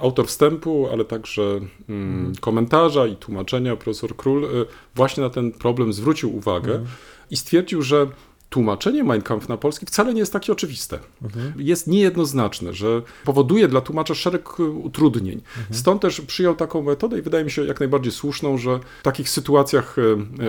Autor 0.00 0.26
wstępu, 0.26 0.88
ale 0.92 1.04
także 1.04 1.60
mm, 1.88 2.32
komentarza 2.40 3.06
i 3.06 3.16
tłumaczenia, 3.16 3.76
profesor 3.76 4.16
Król, 4.16 4.44
e, 4.44 4.48
właśnie 4.94 5.22
na 5.22 5.30
ten 5.30 5.52
problem 5.52 5.92
zwrócił 5.92 6.36
uwagę 6.36 6.72
mhm. 6.72 6.90
i 7.30 7.36
stwierdził, 7.36 7.82
że 7.82 8.06
tłumaczenie 8.54 9.04
Mein 9.04 9.22
Kampf 9.22 9.48
na 9.48 9.56
polski 9.56 9.86
wcale 9.86 10.14
nie 10.14 10.20
jest 10.20 10.32
takie 10.32 10.52
oczywiste. 10.52 10.98
Mhm. 11.22 11.52
Jest 11.58 11.86
niejednoznaczne, 11.86 12.72
że 12.72 13.02
powoduje 13.24 13.68
dla 13.68 13.80
tłumacza 13.80 14.14
szereg 14.14 14.48
e, 14.60 14.62
utrudnień. 14.62 15.34
Mhm. 15.34 15.74
Stąd 15.74 16.02
też 16.02 16.20
przyjął 16.20 16.56
taką 16.56 16.82
metodę 16.82 17.18
i 17.18 17.22
wydaje 17.22 17.44
mi 17.44 17.50
się 17.50 17.64
jak 17.64 17.80
najbardziej 17.80 18.12
słuszną, 18.12 18.58
że 18.58 18.80
w 19.00 19.02
takich 19.02 19.28
sytuacjach 19.28 19.96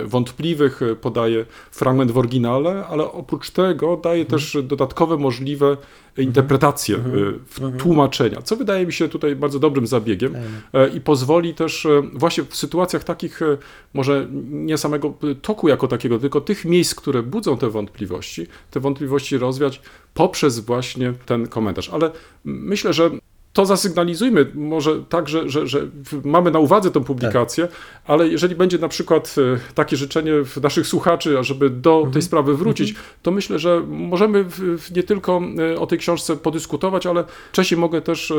wątpliwych 0.04 0.80
podaje 1.00 1.46
fragment 1.70 2.10
w 2.10 2.18
oryginale, 2.18 2.86
ale 2.86 3.12
oprócz 3.12 3.50
tego 3.50 3.96
daje 3.96 4.22
mhm. 4.22 4.38
też 4.40 4.58
dodatkowe 4.62 5.16
możliwe 5.16 5.76
interpretację 6.18 6.96
mhm. 6.96 7.18
Y, 7.18 7.38
mhm. 7.60 7.76
tłumaczenia, 7.76 8.42
co 8.42 8.56
wydaje 8.56 8.86
mi 8.86 8.92
się 8.92 9.08
tutaj 9.08 9.36
bardzo 9.36 9.58
dobrym 9.58 9.86
zabiegiem 9.86 10.34
e, 10.72 10.88
i 10.88 11.00
pozwoli 11.00 11.54
też 11.54 11.86
e, 11.86 12.02
właśnie 12.12 12.44
w 12.44 12.56
sytuacjach 12.56 13.04
takich, 13.04 13.42
e, 13.42 13.56
może 13.94 14.26
nie 14.50 14.78
samego 14.78 15.14
toku 15.42 15.68
jako 15.68 15.88
takiego, 15.88 16.18
tylko 16.18 16.40
tych 16.40 16.64
miejsc, 16.64 16.94
które 16.94 17.22
budzą 17.22 17.58
te 17.58 17.70
wątpliwości, 17.70 18.46
te 18.70 18.80
wątpliwości 18.80 19.38
rozwiać 19.38 19.80
poprzez 20.14 20.60
właśnie 20.60 21.12
ten 21.26 21.48
komentarz. 21.48 21.88
Ale 21.88 22.10
myślę, 22.44 22.92
że 22.92 23.10
to 23.56 23.66
zasygnalizujmy 23.66 24.46
może 24.54 25.02
tak, 25.08 25.28
że, 25.28 25.48
że, 25.48 25.66
że 25.66 25.86
mamy 26.24 26.50
na 26.50 26.58
uwadze 26.58 26.90
tę 26.90 27.04
publikację, 27.04 27.66
tak. 27.66 27.76
ale 28.06 28.28
jeżeli 28.28 28.56
będzie 28.56 28.78
na 28.78 28.88
przykład 28.88 29.34
e, 29.38 29.74
takie 29.74 29.96
życzenie 29.96 30.32
naszych 30.62 30.86
słuchaczy, 30.86 31.36
żeby 31.40 31.70
do 31.70 31.94
mhm. 31.96 32.12
tej 32.12 32.22
sprawy 32.22 32.56
wrócić, 32.56 32.90
mhm. 32.90 33.06
to 33.22 33.30
myślę, 33.30 33.58
że 33.58 33.82
możemy 33.86 34.44
nie 34.96 35.02
tylko 35.02 35.40
e, 35.74 35.80
o 35.80 35.86
tej 35.86 35.98
książce 35.98 36.36
podyskutować, 36.36 37.06
ale 37.06 37.24
wcześniej 37.52 37.80
mogę 37.80 38.02
też 38.02 38.30
e, 38.30 38.34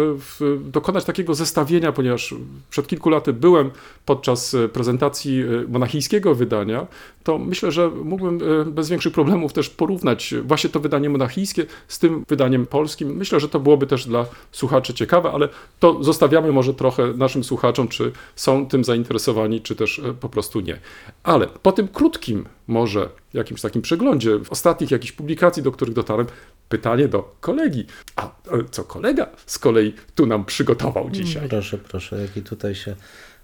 dokonać 0.59 1.05
takiego 1.05 1.35
zestawienia, 1.35 1.91
ponieważ 1.91 2.35
przed 2.69 2.87
kilku 2.87 3.09
laty 3.09 3.33
byłem 3.33 3.71
podczas 4.05 4.55
prezentacji 4.73 5.43
monachijskiego 5.67 6.35
wydania, 6.35 6.87
to 7.23 7.37
myślę, 7.37 7.71
że 7.71 7.89
mógłbym 7.89 8.39
bez 8.65 8.89
większych 8.89 9.13
problemów 9.13 9.53
też 9.53 9.69
porównać 9.69 10.33
właśnie 10.43 10.69
to 10.69 10.79
wydanie 10.79 11.09
monachijskie 11.09 11.65
z 11.87 11.99
tym 11.99 12.25
wydaniem 12.27 12.65
polskim. 12.65 13.15
Myślę, 13.15 13.39
że 13.39 13.49
to 13.49 13.59
byłoby 13.59 13.87
też 13.87 14.05
dla 14.05 14.25
słuchaczy 14.51 14.93
ciekawe 14.93 15.06
ciekawe, 15.07 15.31
ale 15.31 15.49
to 15.79 16.03
zostawiamy 16.03 16.51
może 16.51 16.73
trochę 16.73 17.13
naszym 17.13 17.43
słuchaczom, 17.43 17.87
czy 17.87 18.11
są 18.35 18.65
tym 18.67 18.83
zainteresowani, 18.83 19.61
czy 19.61 19.75
też 19.75 19.99
e, 19.99 20.13
po 20.13 20.29
prostu 20.29 20.59
nie. 20.59 20.79
Ale 21.23 21.47
po 21.47 21.71
tym 21.71 21.87
krótkim 21.87 22.45
może 22.67 23.09
jakimś 23.33 23.61
takim 23.61 23.81
przeglądzie 23.81 24.39
ostatnich 24.49 24.91
jakichś 24.91 25.11
publikacji, 25.11 25.63
do 25.63 25.71
których 25.71 25.93
dotarłem, 25.93 26.27
pytanie 26.69 27.07
do 27.07 27.35
kolegi. 27.41 27.85
A 28.15 28.29
co 28.71 28.83
kolega 28.83 29.27
z 29.45 29.59
kolei 29.59 29.93
tu 30.15 30.25
nam 30.25 30.45
przygotował 30.45 31.09
dzisiaj? 31.09 31.49
Proszę, 31.49 31.77
proszę, 31.77 32.21
jaki 32.21 32.41
tutaj 32.41 32.75
się 32.75 32.95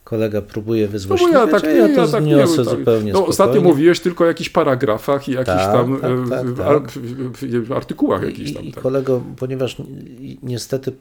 kolega 0.04 0.42
próbuje 0.42 0.86
No 0.86 0.92
wyzłośliwiać, 0.92 1.34
bo 1.34 1.40
ja 1.40 1.48
tak, 1.48 1.64
a 1.64 1.68
ja 1.70 1.96
to 1.96 2.02
ja 2.02 2.08
tak 2.08 2.24
zniosę 2.24 2.66
tak. 2.66 2.78
zupełnie 2.80 3.14
No, 3.14 3.26
ostatnio 3.26 3.62
mówiłeś 3.62 4.00
tylko 4.00 4.24
o 4.24 4.28
jakichś 4.28 4.50
paragrafach 4.50 5.28
i 5.28 5.32
jakichś 5.32 5.58
Tak, 5.58 5.74
tam 5.74 6.00
tak, 6.02 6.12
e, 6.12 6.30
tak, 6.30 6.46
w- 6.48 6.58
tak. 6.58 6.68
ar- 6.68 6.82
w- 6.88 7.68
w- 7.68 7.72
artykułach 7.72 8.24
jakichś 8.24 8.54
tam. 8.54 8.64
i 8.64 8.74
tak. 8.74 8.84
kolego, 8.84 9.22
ponieważ 9.38 9.80
ni- 9.80 10.40
niestety, 10.44 10.94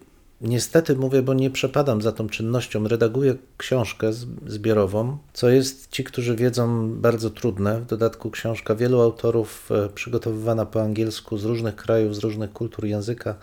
niestety 0.42 0.96
mówię, 0.96 1.22
bo 1.22 1.34
nie 1.34 1.50
przepadam 1.50 2.02
za 2.02 2.12
tą 2.12 2.28
czynnością, 2.28 2.88
redaguję 2.88 3.34
książkę 3.56 4.12
zbiorową, 4.46 5.18
co 5.32 5.50
jest 5.50 5.90
ci, 5.90 6.04
którzy 6.04 6.36
wiedzą, 6.36 6.92
bardzo 6.94 7.30
trudne. 7.30 7.80
W 7.80 7.86
dodatku 7.86 8.30
książka 8.30 8.74
wielu 8.74 9.00
autorów 9.00 9.68
e, 9.70 9.88
przygotowywana 9.88 10.66
po 10.66 10.82
angielsku 10.82 11.38
z 11.38 11.44
różnych 11.44 11.76
krajów, 11.76 12.16
z 12.16 12.18
różnych 12.18 12.52
kultur 12.52 12.84
języka, 12.84 13.34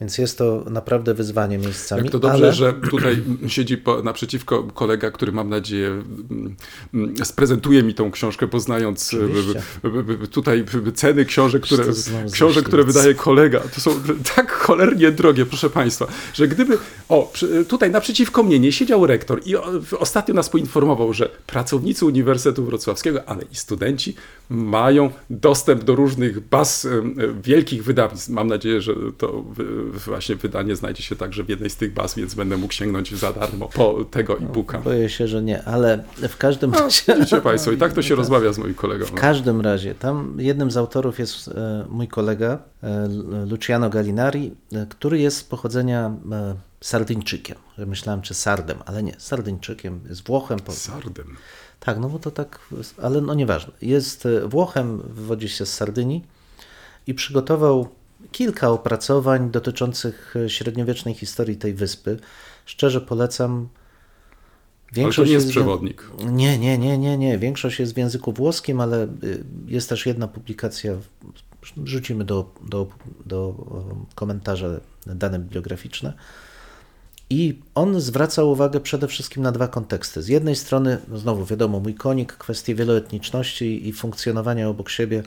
więc 0.00 0.18
jest 0.18 0.38
to 0.38 0.64
naprawdę 0.70 1.14
wyzwanie 1.14 1.58
miejscami. 1.58 2.02
Jak 2.02 2.12
to 2.12 2.18
dobrze, 2.18 2.44
ale... 2.44 2.52
że 2.52 2.72
tutaj 2.72 3.22
siedzi 3.46 3.78
po, 3.78 4.02
naprzeciwko 4.02 4.62
kolega, 4.62 5.10
który 5.10 5.32
mam 5.32 5.48
nadzieję 5.48 6.02
mm, 6.94 7.16
sprezentuje 7.24 7.82
mi 7.82 7.94
tą 7.94 8.10
książkę, 8.10 8.48
poznając 8.48 9.14
e, 9.14 9.16
Oczywiście. 9.16 9.62
tutaj 10.30 10.64
ceny 10.94 11.24
książek, 11.24 11.62
które, 11.62 11.84
książek, 12.32 12.64
które 12.64 12.84
wydaje 12.84 13.14
kolega. 13.14 13.60
To 13.60 13.80
są 13.80 13.90
tak 14.36 14.52
cholernie 14.52 15.10
drogie, 15.10 15.46
proszę 15.46 15.70
Państwa, 15.70 16.06
że 16.34 16.48
gdyby, 16.48 16.78
o, 17.08 17.32
tutaj 17.68 17.90
naprzeciwko 17.90 18.42
mnie 18.42 18.60
nie 18.60 18.72
siedział 18.72 19.06
rektor 19.06 19.40
i 19.44 19.54
ostatnio 19.98 20.34
nas 20.34 20.48
poinformował, 20.48 21.12
że 21.12 21.30
pracownicy 21.46 22.06
Uniwersytetu 22.06 22.64
Wrocławskiego, 22.64 23.22
ale 23.26 23.42
i 23.52 23.56
studenci 23.56 24.14
mają 24.50 25.10
dostęp 25.30 25.84
do 25.84 25.94
różnych 25.94 26.40
baz 26.48 26.88
wielkich 27.42 27.84
wydawnictw. 27.84 28.28
Mam 28.28 28.48
nadzieję, 28.48 28.80
że 28.80 28.94
to 29.18 29.44
właśnie 29.90 30.36
wydanie 30.36 30.76
znajdzie 30.76 31.02
się 31.02 31.16
także 31.16 31.44
w 31.44 31.48
jednej 31.48 31.70
z 31.70 31.76
tych 31.76 31.94
baz, 31.94 32.14
więc 32.14 32.34
będę 32.34 32.56
mógł 32.56 32.72
sięgnąć 32.72 33.14
za 33.14 33.32
darmo 33.32 33.68
po 33.68 34.04
tego 34.04 34.38
e-booka. 34.38 34.78
Boję 34.78 35.08
się, 35.08 35.28
że 35.28 35.42
nie, 35.42 35.64
ale 35.64 36.04
w 36.28 36.36
każdym 36.36 36.74
A, 36.74 36.78
razie... 36.78 37.14
widzicie 37.14 37.40
Państwo, 37.40 37.72
i 37.72 37.76
tak 37.76 37.92
to 37.92 38.02
się 38.02 38.14
rozmawia 38.22 38.52
z 38.52 38.58
moim 38.58 38.74
kolegą. 38.74 39.04
W 39.06 39.12
No. 39.12 39.20
każdym 39.20 39.60
razie, 39.60 39.94
tam 39.94 40.36
jednym 40.38 40.70
z 40.70 40.76
autorów 40.76 41.18
jest 41.18 41.48
e, 41.48 41.86
mój 41.88 42.08
kolega 42.08 42.58
e, 42.82 43.08
Luciano 43.50 43.90
Gallinari, 43.90 44.54
e, 44.72 44.86
który 44.86 45.18
jest 45.18 45.36
z 45.36 45.44
pochodzenia 45.44 46.14
Sardyńczykiem. 46.80 47.56
Myślałem, 47.78 48.22
czy 48.22 48.34
Sardem, 48.34 48.78
ale 48.86 49.02
nie, 49.02 49.14
Sardyńczykiem, 49.18 50.00
jest 50.08 50.26
Włochem. 50.26 50.58
Sardem. 50.68 51.36
Tak, 51.80 51.98
no 51.98 52.08
bo 52.08 52.18
to 52.18 52.30
tak, 52.30 52.58
ale 53.02 53.20
no 53.20 53.34
nieważne. 53.34 53.72
Jest 53.82 54.28
Włochem, 54.46 55.02
wywodzi 55.04 55.48
się 55.48 55.66
z 55.66 55.74
Sardynii 55.74 56.24
i 57.06 57.14
przygotował 57.14 57.88
kilka 58.32 58.70
opracowań 58.70 59.50
dotyczących 59.50 60.34
e, 60.36 60.50
średniowiecznej 60.50 61.14
historii 61.14 61.56
tej 61.56 61.74
wyspy. 61.74 62.18
Szczerze 62.66 63.00
polecam. 63.00 63.68
Ale 64.96 65.12
to 65.12 65.24
nie 65.24 65.32
jest 65.32 65.50
przewodnik. 65.50 66.10
nie, 66.32 66.58
nie, 66.58 66.78
nie, 66.78 66.98
nie, 66.98 67.18
nie. 67.18 67.38
Większość 67.38 67.80
jest 67.80 67.94
w 67.94 67.96
języku 67.96 68.32
włoskim, 68.32 68.80
ale 68.80 69.04
y, 69.04 69.44
jest 69.66 69.88
też 69.88 70.06
jedna 70.06 70.28
publikacja. 70.28 70.92
Rzucimy 71.84 72.24
do, 72.24 72.54
do, 72.68 72.86
do 73.26 73.48
um, 73.48 74.06
komentarza 74.14 74.68
dane 75.06 75.38
bibliograficzne. 75.38 76.12
I 77.30 77.58
on 77.74 78.00
zwraca 78.00 78.44
uwagę 78.44 78.80
przede 78.80 79.08
wszystkim 79.08 79.42
na 79.42 79.52
dwa 79.52 79.68
konteksty. 79.68 80.22
Z 80.22 80.28
jednej 80.28 80.56
strony, 80.56 80.98
no 81.08 81.18
znowu 81.18 81.44
wiadomo, 81.44 81.80
mój 81.80 81.94
konik, 81.94 82.32
kwestie 82.32 82.74
wieloetniczności 82.74 83.88
i 83.88 83.92
funkcjonowania 83.92 84.68
obok 84.68 84.90
siebie. 84.90 85.22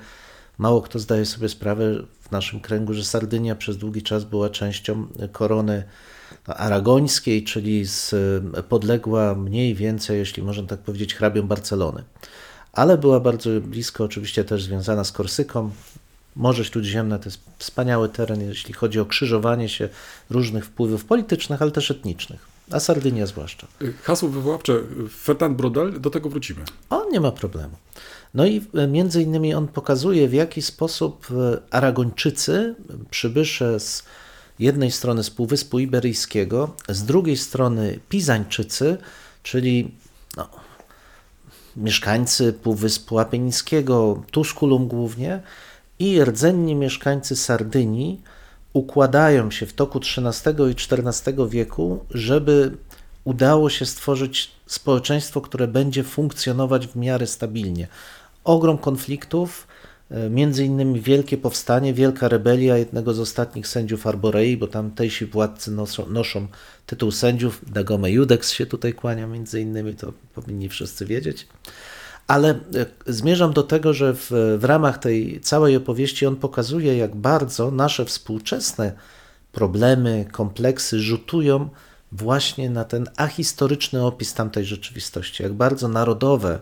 Mało 0.58 0.82
kto 0.82 1.00
zdaje 1.00 1.26
sobie 1.26 1.50
sprawę 1.50 1.96
w 2.22 2.32
naszym 2.32 2.60
kręgu, 2.60 2.94
że 2.94 3.06
Sardynia 3.06 3.56
przez 3.56 3.78
długi 3.78 4.02
czas 4.02 4.24
była 4.24 4.50
częścią 4.50 5.08
korony 5.32 5.84
aragońskiej, 6.46 7.44
czyli 7.44 7.86
z, 7.86 8.16
podległa 8.70 9.36
mniej 9.36 9.76
więcej, 9.76 10.20
jeśli 10.20 10.44
można 10.44 10.68
tak 10.68 10.80
powiedzieć, 10.80 11.16
hrabiom 11.16 11.48
Barcelony. 11.48 12.04
Ale 12.74 12.98
była 12.98 13.20
bardzo 13.20 13.50
blisko 13.62 14.04
oczywiście 14.04 14.44
też 14.44 14.64
związana 14.64 15.04
z 15.04 15.12
Korsyką. 15.12 15.70
Morze 16.36 16.66
Śródziemne 16.66 17.20
to 17.20 17.26
jest 17.26 17.40
wspaniały 17.58 18.10
teren, 18.10 18.42
jeśli 18.42 18.74
chodzi 18.74 19.00
o 19.00 19.06
krzyżowanie 19.06 19.70
się 19.70 19.90
różnych 20.30 20.66
wpływów 20.66 21.06
politycznych, 21.06 21.62
ale 21.62 21.72
też 21.72 21.92
etnicznych. 21.92 22.46
A 22.72 22.80
Sardynia 22.80 23.26
zwłaszcza. 23.26 23.68
Hasło 24.04 24.30
wywoławcze 24.30 24.80
Ferdinand 25.10 25.58
Brodel, 25.58 26.02
do 26.02 26.10
tego 26.10 26.30
wrócimy. 26.30 26.62
On 26.90 27.12
nie 27.12 27.20
ma 27.20 27.32
problemu. 27.32 27.76
No 28.34 28.46
i 28.46 28.62
między 28.88 29.22
innymi 29.22 29.54
on 29.54 29.68
pokazuje, 29.68 30.28
w 30.28 30.34
jaki 30.34 30.62
sposób 30.62 31.28
e, 31.32 31.58
Aragończycy, 31.74 32.76
przybysze 33.10 33.80
z 33.80 34.04
jednej 34.60 34.92
strony 34.92 35.24
z 35.24 35.30
Półwyspu 35.30 35.80
Iberyjskiego, 35.80 36.76
z 36.90 37.04
drugiej 37.04 37.38
strony 37.38 38.00
Pizańczycy, 38.10 38.98
czyli 39.44 39.92
no, 40.38 40.50
mieszkańcy 41.76 42.54
Półwyspu 42.54 43.20
Apenińskiego, 43.20 44.24
Tuskulum 44.32 44.88
głównie, 44.88 45.42
i 46.00 46.24
rdzenni 46.24 46.76
mieszkańcy 46.76 47.36
Sardynii 47.36 48.22
układają 48.74 49.52
się 49.52 49.66
w 49.66 49.74
toku 49.74 50.00
XIII 50.00 50.56
i 50.72 50.76
XIV 50.92 51.50
wieku, 51.50 52.06
żeby 52.10 52.78
udało 53.24 53.70
się 53.70 53.86
stworzyć 53.86 54.52
społeczeństwo, 54.66 55.42
które 55.42 55.68
będzie 55.68 56.04
funkcjonować 56.04 56.88
w 56.88 56.96
miarę 56.96 57.28
stabilnie. 57.28 57.88
Ogrom 58.44 58.78
konfliktów, 58.78 59.68
e, 60.12 60.30
między 60.30 60.66
innymi 60.66 61.02
wielkie 61.02 61.38
powstanie, 61.38 61.94
wielka 61.94 62.28
rebelia 62.28 62.78
jednego 62.78 63.14
z 63.14 63.20
ostatnich 63.20 63.68
sędziów 63.68 64.08
Arborei, 64.08 64.58
bo 64.58 64.68
tamtejsi 64.68 65.26
władcy 65.26 65.72
noszą, 65.72 66.10
noszą 66.10 66.48
tytuł 66.86 67.12
sędziów, 67.12 67.62
Dagome 67.72 68.12
Judex 68.12 68.52
się 68.52 68.66
tutaj 68.66 68.94
kłania 68.94 69.28
między 69.28 69.62
innymi, 69.62 69.96
to 69.96 70.14
powinni 70.36 70.70
wszyscy 70.70 71.06
wiedzieć. 71.06 71.48
Ale 72.28 72.50
e, 72.50 72.56
zmierzam 73.06 73.54
do 73.54 73.64
tego, 73.64 73.94
że 73.94 74.14
w, 74.14 74.32
w 74.58 74.64
ramach 74.64 74.98
tej 74.98 75.42
całej 75.42 75.76
opowieści 75.76 76.26
on 76.26 76.36
pokazuje, 76.36 76.98
jak 76.98 77.16
bardzo 77.16 77.72
nasze 77.72 78.06
współczesne 78.06 78.92
problemy, 79.52 80.26
kompleksy 80.32 81.00
rzutują 81.00 81.70
właśnie 82.12 82.70
na 82.70 82.84
ten 82.84 83.08
ahistoryczny 83.18 84.06
opis 84.06 84.34
tamtej 84.34 84.66
rzeczywistości. 84.66 85.44
Jak 85.44 85.54
bardzo 85.54 85.88
narodowe 85.88 86.60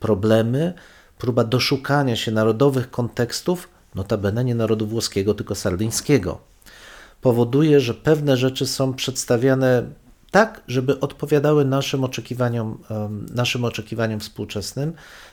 problemy, 0.00 0.74
próba 1.22 1.44
doszukania 1.44 2.16
się 2.16 2.32
narodowych 2.32 2.90
kontekstów, 2.90 3.68
notabene 3.94 4.44
nie 4.44 4.54
narodu 4.54 4.86
włoskiego, 4.86 5.34
tylko 5.34 5.54
sardyńskiego, 5.54 6.38
powoduje, 7.20 7.80
że 7.80 7.94
pewne 7.94 8.36
rzeczy 8.36 8.66
są 8.66 8.94
przedstawiane 8.94 9.82
tak, 10.30 10.60
żeby 10.68 11.00
odpowiadały 11.00 11.64
naszym 11.64 12.04
oczekiwaniom, 12.04 12.78
naszym 13.34 13.64
oczekiwaniom 13.64 14.20
współczesnym. 14.20 14.92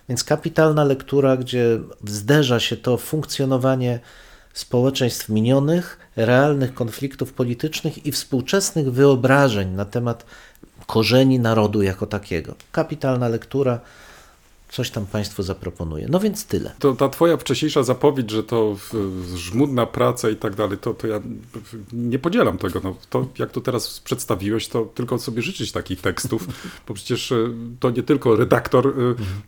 Więc 0.10 0.24
kapitalna 0.24 0.84
lektura, 0.84 1.38
gdzie 1.38 1.80
zderza 2.08 2.60
się 2.60 2.78
to 2.78 2.98
funkcjonowanie 2.98 4.00
społeczeństw 4.54 5.30
minionych, 5.30 5.98
realnych 6.16 6.74
konfliktów 6.74 7.34
politycznych 7.34 8.06
i 8.06 8.12
współczesnych 8.12 8.92
wyobrażeń 8.92 9.70
na 9.70 9.86
temat 9.86 10.26
korzeni 10.88 11.40
narodu 11.40 11.82
jako 11.82 12.06
takiego. 12.06 12.56
Kapitalna 12.72 13.28
lektura. 13.28 13.80
Coś 14.70 14.90
tam 14.92 15.06
Państwu 15.06 15.44
zaproponuję. 15.44 16.08
No 16.10 16.20
więc 16.20 16.46
tyle. 16.46 16.72
To 16.80 16.96
ta 16.96 17.10
twoja 17.10 17.38
wcześniejsza 17.38 17.84
zapowiedź, 17.84 18.32
że 18.32 18.44
to 18.44 18.76
żmudna 19.36 19.86
praca 19.86 20.30
i 20.30 20.36
tak 20.36 20.56
dalej, 20.56 20.78
to, 20.78 20.94
to 20.94 21.08
ja 21.08 21.22
nie 21.94 22.20
podzielam 22.20 22.58
tego. 22.58 22.82
No, 22.84 22.96
to 23.10 23.28
jak 23.40 23.52
to 23.52 23.62
teraz 23.62 24.00
przedstawiłeś, 24.00 24.68
to 24.68 24.86
tylko 24.86 25.20
sobie 25.20 25.42
życzyć 25.42 25.72
takich 25.72 26.02
tekstów, 26.02 26.48
bo 26.88 26.94
przecież 26.94 27.32
e, 27.32 27.36
to 27.80 27.90
nie 27.90 28.04
tylko 28.04 28.36
redaktor 28.36 28.94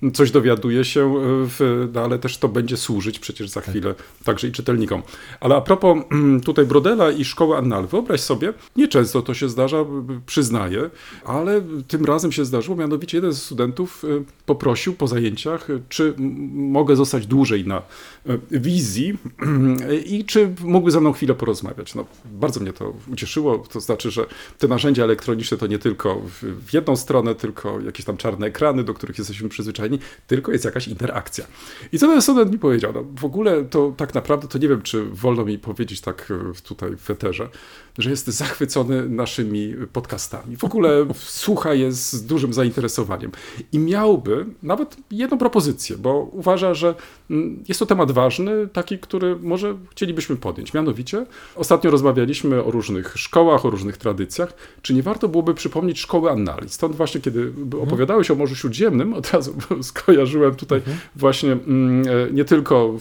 e, 0.04 0.12
coś 0.12 0.32
dowiaduje 0.32 0.86
się, 0.86 1.01
e, 1.01 1.12
w, 1.48 1.90
no, 1.94 2.01
ale 2.01 2.20
też 2.20 2.38
to 2.38 2.48
będzie 2.48 2.78
służyć 2.78 3.20
przecież 3.20 3.50
za 3.50 3.62
chwilę 3.62 3.96
także 4.24 4.48
i 4.48 4.51
czytelnikom. 4.51 5.04
Ale 5.40 5.56
a 5.56 5.62
propos 5.62 5.98
mm, 6.12 6.42
tutaj 6.42 6.66
Brodela 6.66 7.12
i 7.12 7.25
szkoły 7.25 7.58
Annal, 7.58 7.88
wyobraź 7.88 8.22
sobie, 8.22 8.54
nieczęsto 8.75 9.22
to 9.22 9.34
się 9.34 9.50
zdarza, 9.50 9.86
przyznaję, 10.25 10.90
ale 11.25 11.62
tym 11.88 12.06
razem 12.06 12.32
się 12.32 12.46
zdarzyło, 12.46 12.78
mianowicie 12.78 13.18
jeden 13.18 13.34
z 13.34 13.44
studentów 13.44 14.06
poprosił 14.46 14.94
po 14.94 15.11
zajęciach, 15.12 15.68
czy 15.89 16.13
mogę 16.53 16.96
zostać 16.96 17.27
dłużej 17.27 17.68
na 17.68 17.77
e, 17.77 18.38
wizji 18.51 19.18
i 20.15 20.25
czy 20.25 20.53
mógłby 20.63 20.91
ze 20.91 21.01
mną 21.01 21.13
chwilę 21.13 21.36
porozmawiać. 21.36 21.96
No, 21.96 22.06
bardzo 22.25 22.60
mnie 22.60 22.74
to 22.74 22.94
ucieszyło, 23.12 23.58
to 23.58 23.80
znaczy, 23.80 24.12
że 24.12 24.25
te 24.58 24.68
narzędzia 24.68 25.03
elektroniczne 25.03 25.58
to 25.58 25.68
nie 25.68 25.80
tylko 25.80 26.22
w, 26.41 26.74
jedną 26.74 26.96
stronę, 26.96 27.36
tylko 27.36 27.80
jakieś 27.80 28.06
tam 28.06 28.18
czarne 28.18 28.48
ekrany, 28.48 28.84
do 28.84 28.94
których 28.94 29.18
jesteśmy 29.18 29.50
przyzwyczajeni, 29.50 30.00
tylko 30.27 30.51
jest 30.51 30.65
jakaś 30.65 30.88
interakcja. 30.88 31.46
I 31.91 32.00
co 32.00 32.08
ten 32.08 32.22
student 32.22 32.51
mi 32.51 32.60
powiedział? 32.60 32.94
No, 32.94 33.03
w 33.20 33.25
ogóle 33.25 33.65
to 33.65 33.94
tak 33.98 34.13
naprawdę 34.13 34.48
to 34.48 34.58
nie 34.58 34.68
wiem, 34.68 34.82
czy 34.82 35.06
wolno 35.06 35.46
mi 35.46 35.60
powiedzieć 35.60 36.01
tak 36.01 36.32
e, 36.32 36.63
tutaj 36.63 36.96
w 36.96 37.01
feterze, 37.01 37.50
że 37.98 38.10
jest 38.10 38.27
zachwycony 38.27 39.10
naszymi 39.10 39.75
podcastami. 39.94 40.58
W 40.58 40.63
ogóle 40.63 41.06
słucha 41.15 41.74
je 41.74 41.91
z 41.91 42.25
dużym 42.25 42.53
zainteresowaniem. 42.53 43.32
I 43.72 43.80
miałby, 43.80 44.46
nawet 44.63 44.98
jedną 45.12 45.38
propozycję, 45.38 45.98
bo 45.98 46.29
uważa, 46.31 46.74
że 46.74 46.96
mm, 47.29 47.63
jest 47.67 47.79
to 47.79 47.86
temat 47.86 48.12
ważny, 48.12 48.67
taki, 48.74 49.00
który 49.00 49.36
może 49.36 49.77
chcielibyśmy 49.91 50.36
podjąć. 50.36 50.74
Mianowicie, 50.74 51.25
ostatnio 51.55 51.91
rozmawialiśmy 51.91 52.63
o 52.63 52.72
różnych 52.72 53.17
szkołach, 53.17 53.65
o 53.65 53.70
różnych 53.70 53.98
tradycjach. 53.98 54.53
Czy 54.81 54.93
nie 54.93 55.03
warto 55.03 55.27
byłoby 55.27 55.53
przypomnieć 55.53 56.00
szkoły 56.00 56.31
Annali? 56.31 56.70
Stąd 56.70 56.96
właśnie, 56.96 57.22
kiedy 57.22 57.41
mhm. 57.41 57.84
opowiadałeś 57.84 58.31
o 58.31 58.36
Morzu 58.36 58.55
Śródziemnym, 58.55 59.13
od 59.13 59.31
razu 59.31 59.53
skojarzyłem 59.81 60.55
tutaj 60.55 60.77
mhm. 60.77 60.98
właśnie 61.15 61.51
mm, 61.51 62.08
e, 62.08 62.34
nie 62.34 62.46
tylko 62.46 62.96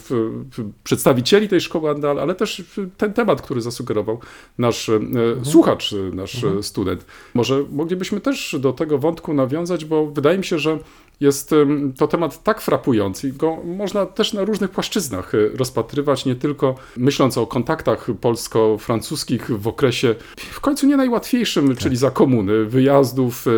przedstawicieli 0.85 1.49
tej 1.49 1.61
szkoły 1.61 1.90
Annal, 1.90 2.19
ale 2.19 2.35
też 2.35 2.62
ten 2.97 3.12
temat, 3.12 3.42
który 3.42 3.61
zasugerował 3.61 4.21
nasz 4.59 4.88
e, 4.88 4.95
mhm. 4.95 5.45
słuchacz, 5.45 5.95
nasz 6.12 6.45
mhm. 6.45 6.62
student. 6.62 7.07
Może 7.35 7.64
moglibyśmy 7.73 8.21
też 8.21 8.57
do 8.61 8.73
tego 8.73 8.99
wątku 8.99 9.35
nawiązać, 9.35 9.85
bo 9.85 10.07
wydaje 10.07 10.38
mi 10.38 10.45
się, 10.45 10.59
że 10.59 10.78
jest 11.21 11.55
to 11.97 12.07
temat 12.07 12.43
tak 12.43 12.61
frapujący 12.61 13.29
i 13.29 13.33
go 13.33 13.57
można 13.65 14.07
też 14.07 14.33
na 14.33 14.45
różnych 14.45 14.71
płaszczyznach 14.71 15.35
e, 15.35 15.57
rozpatrywać, 15.57 16.25
nie 16.25 16.35
tylko 16.35 16.75
myśląc 16.97 17.39
o 17.39 17.47
kontaktach 17.47 18.07
polsko-francuskich 18.21 19.61
w 19.61 19.69
okresie 19.69 20.15
w 20.37 20.61
końcu 20.61 20.87
nie 20.87 20.97
najłatwiejszym, 20.97 21.69
tak. 21.69 21.79
czyli 21.79 21.97
za 21.97 22.11
komuny, 22.11 22.65
wyjazdów, 22.65 23.47
e, 23.47 23.50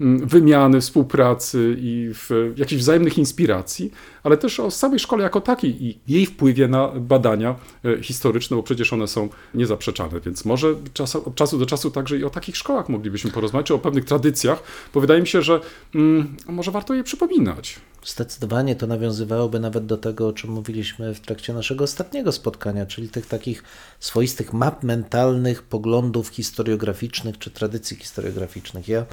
wymiany, 0.00 0.80
współpracy 0.80 1.76
i 1.78 2.10
w 2.14 2.52
jakichś 2.56 2.82
wzajemnych 2.82 3.18
inspiracji, 3.18 3.90
ale 4.22 4.36
też 4.36 4.60
o 4.60 4.70
samej 4.70 4.98
szkole 4.98 5.22
jako 5.22 5.40
takiej 5.40 5.84
i 5.84 5.98
jej 6.08 6.26
wpływie 6.26 6.68
na 6.68 6.88
badania 6.88 7.56
e, 7.84 8.02
historyczne, 8.02 8.56
bo 8.56 8.62
przecież 8.62 8.92
one 8.92 9.08
są 9.08 9.28
niezaprzeczane, 9.54 10.20
więc 10.20 10.44
może 10.44 10.74
czas, 10.92 11.16
od 11.16 11.34
czasu 11.34 11.58
do 11.58 11.66
czasu 11.66 11.90
także 11.90 12.18
i 12.18 12.24
o 12.24 12.30
takich 12.30 12.56
szkołach 12.56 12.88
moglibyśmy 12.88 13.30
porozmawiać, 13.30 13.66
czy 13.66 13.74
o 13.74 13.78
pewnych 13.78 14.04
tradycjach, 14.04 14.62
bo 14.94 15.00
wydaje 15.00 15.20
mi 15.20 15.26
się, 15.26 15.42
że 15.42 15.60
mm, 15.94 16.36
może 16.46 16.70
warto 16.70 16.94
je 16.94 17.04
przypominać. 17.04 17.80
Zdecydowanie 18.04 18.76
to 18.76 18.86
nawiązywałoby 18.86 19.60
nawet 19.60 19.86
do 19.86 19.96
tego, 19.96 20.28
o 20.28 20.32
czym 20.32 20.50
mówiliśmy 20.50 21.14
w 21.14 21.20
trakcie 21.20 21.54
naszego 21.54 21.84
ostatniego 21.84 22.32
spotkania, 22.32 22.86
czyli 22.86 23.08
tych 23.08 23.26
takich 23.26 23.62
swoistych 24.00 24.52
map 24.52 24.82
mentalnych, 24.82 25.62
poglądów 25.62 26.28
historiograficznych 26.28 27.38
czy 27.38 27.50
tradycji 27.50 27.96
historiograficznych. 27.96 28.88
Ja 28.88 29.04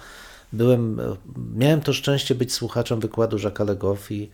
byłem, 0.53 1.01
miałem 1.55 1.81
to 1.81 1.93
szczęście 1.93 2.35
być 2.35 2.53
słuchaczem 2.53 2.99
wykładu 2.99 3.37
Jacques'a 3.37 3.67
Legoff 3.67 4.11
i 4.11 4.29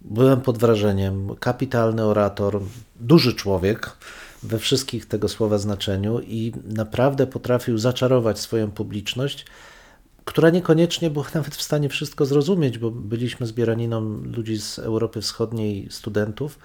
byłem 0.00 0.40
pod 0.40 0.58
wrażeniem. 0.58 1.36
Kapitalny 1.40 2.04
orator, 2.04 2.60
duży 3.00 3.34
człowiek 3.34 3.96
we 4.42 4.58
wszystkich 4.58 5.06
tego 5.06 5.28
słowa 5.28 5.58
znaczeniu 5.58 6.20
i 6.20 6.52
naprawdę 6.64 7.26
potrafił 7.26 7.78
zaczarować 7.78 8.38
swoją 8.38 8.70
publiczność, 8.70 9.46
która 10.24 10.50
niekoniecznie 10.50 11.10
była 11.10 11.24
nawet 11.34 11.56
w 11.56 11.62
stanie 11.62 11.88
wszystko 11.88 12.26
zrozumieć, 12.26 12.78
bo 12.78 12.90
byliśmy 12.90 13.46
zbieraniną 13.46 14.00
ludzi 14.22 14.58
z 14.60 14.78
Europy 14.78 15.20
Wschodniej, 15.20 15.88
studentów, 15.90 16.58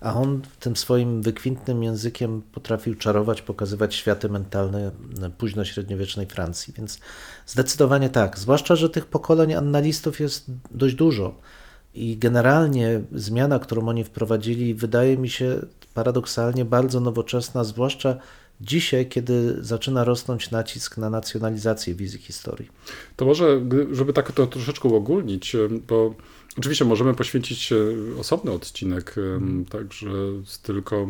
a 0.00 0.14
on 0.14 0.42
tym 0.60 0.76
swoim 0.76 1.22
wykwintnym 1.22 1.82
językiem 1.82 2.42
potrafił 2.52 2.94
czarować, 2.94 3.42
pokazywać 3.42 3.94
światy 3.94 4.28
mentalne 4.28 4.90
późno-średniowiecznej 5.38 6.26
Francji. 6.26 6.74
Więc 6.76 7.00
zdecydowanie 7.46 8.10
tak. 8.10 8.38
Zwłaszcza, 8.38 8.76
że 8.76 8.90
tych 8.90 9.06
pokoleń 9.06 9.54
analistów 9.54 10.20
jest 10.20 10.50
dość 10.70 10.94
dużo. 10.94 11.34
I 11.94 12.16
generalnie 12.16 13.00
zmiana, 13.12 13.58
którą 13.58 13.88
oni 13.88 14.04
wprowadzili, 14.04 14.74
wydaje 14.74 15.18
mi 15.18 15.28
się 15.28 15.60
paradoksalnie 15.94 16.64
bardzo 16.64 17.00
nowoczesna, 17.00 17.64
zwłaszcza 17.64 18.16
dzisiaj, 18.60 19.08
kiedy 19.08 19.64
zaczyna 19.64 20.04
rosnąć 20.04 20.50
nacisk 20.50 20.96
na 20.96 21.10
nacjonalizację 21.10 21.94
wizji 21.94 22.18
historii. 22.18 22.68
To 23.16 23.24
może, 23.24 23.60
żeby 23.92 24.12
tak 24.12 24.32
to 24.32 24.46
troszeczkę 24.46 24.88
uogólnić, 24.88 25.56
bo 25.88 26.14
Oczywiście 26.58 26.84
możemy 26.84 27.14
poświęcić 27.14 27.72
osobny 28.20 28.50
odcinek 28.50 29.14
mm. 29.18 29.64
także 29.64 30.10
tylko 30.62 31.06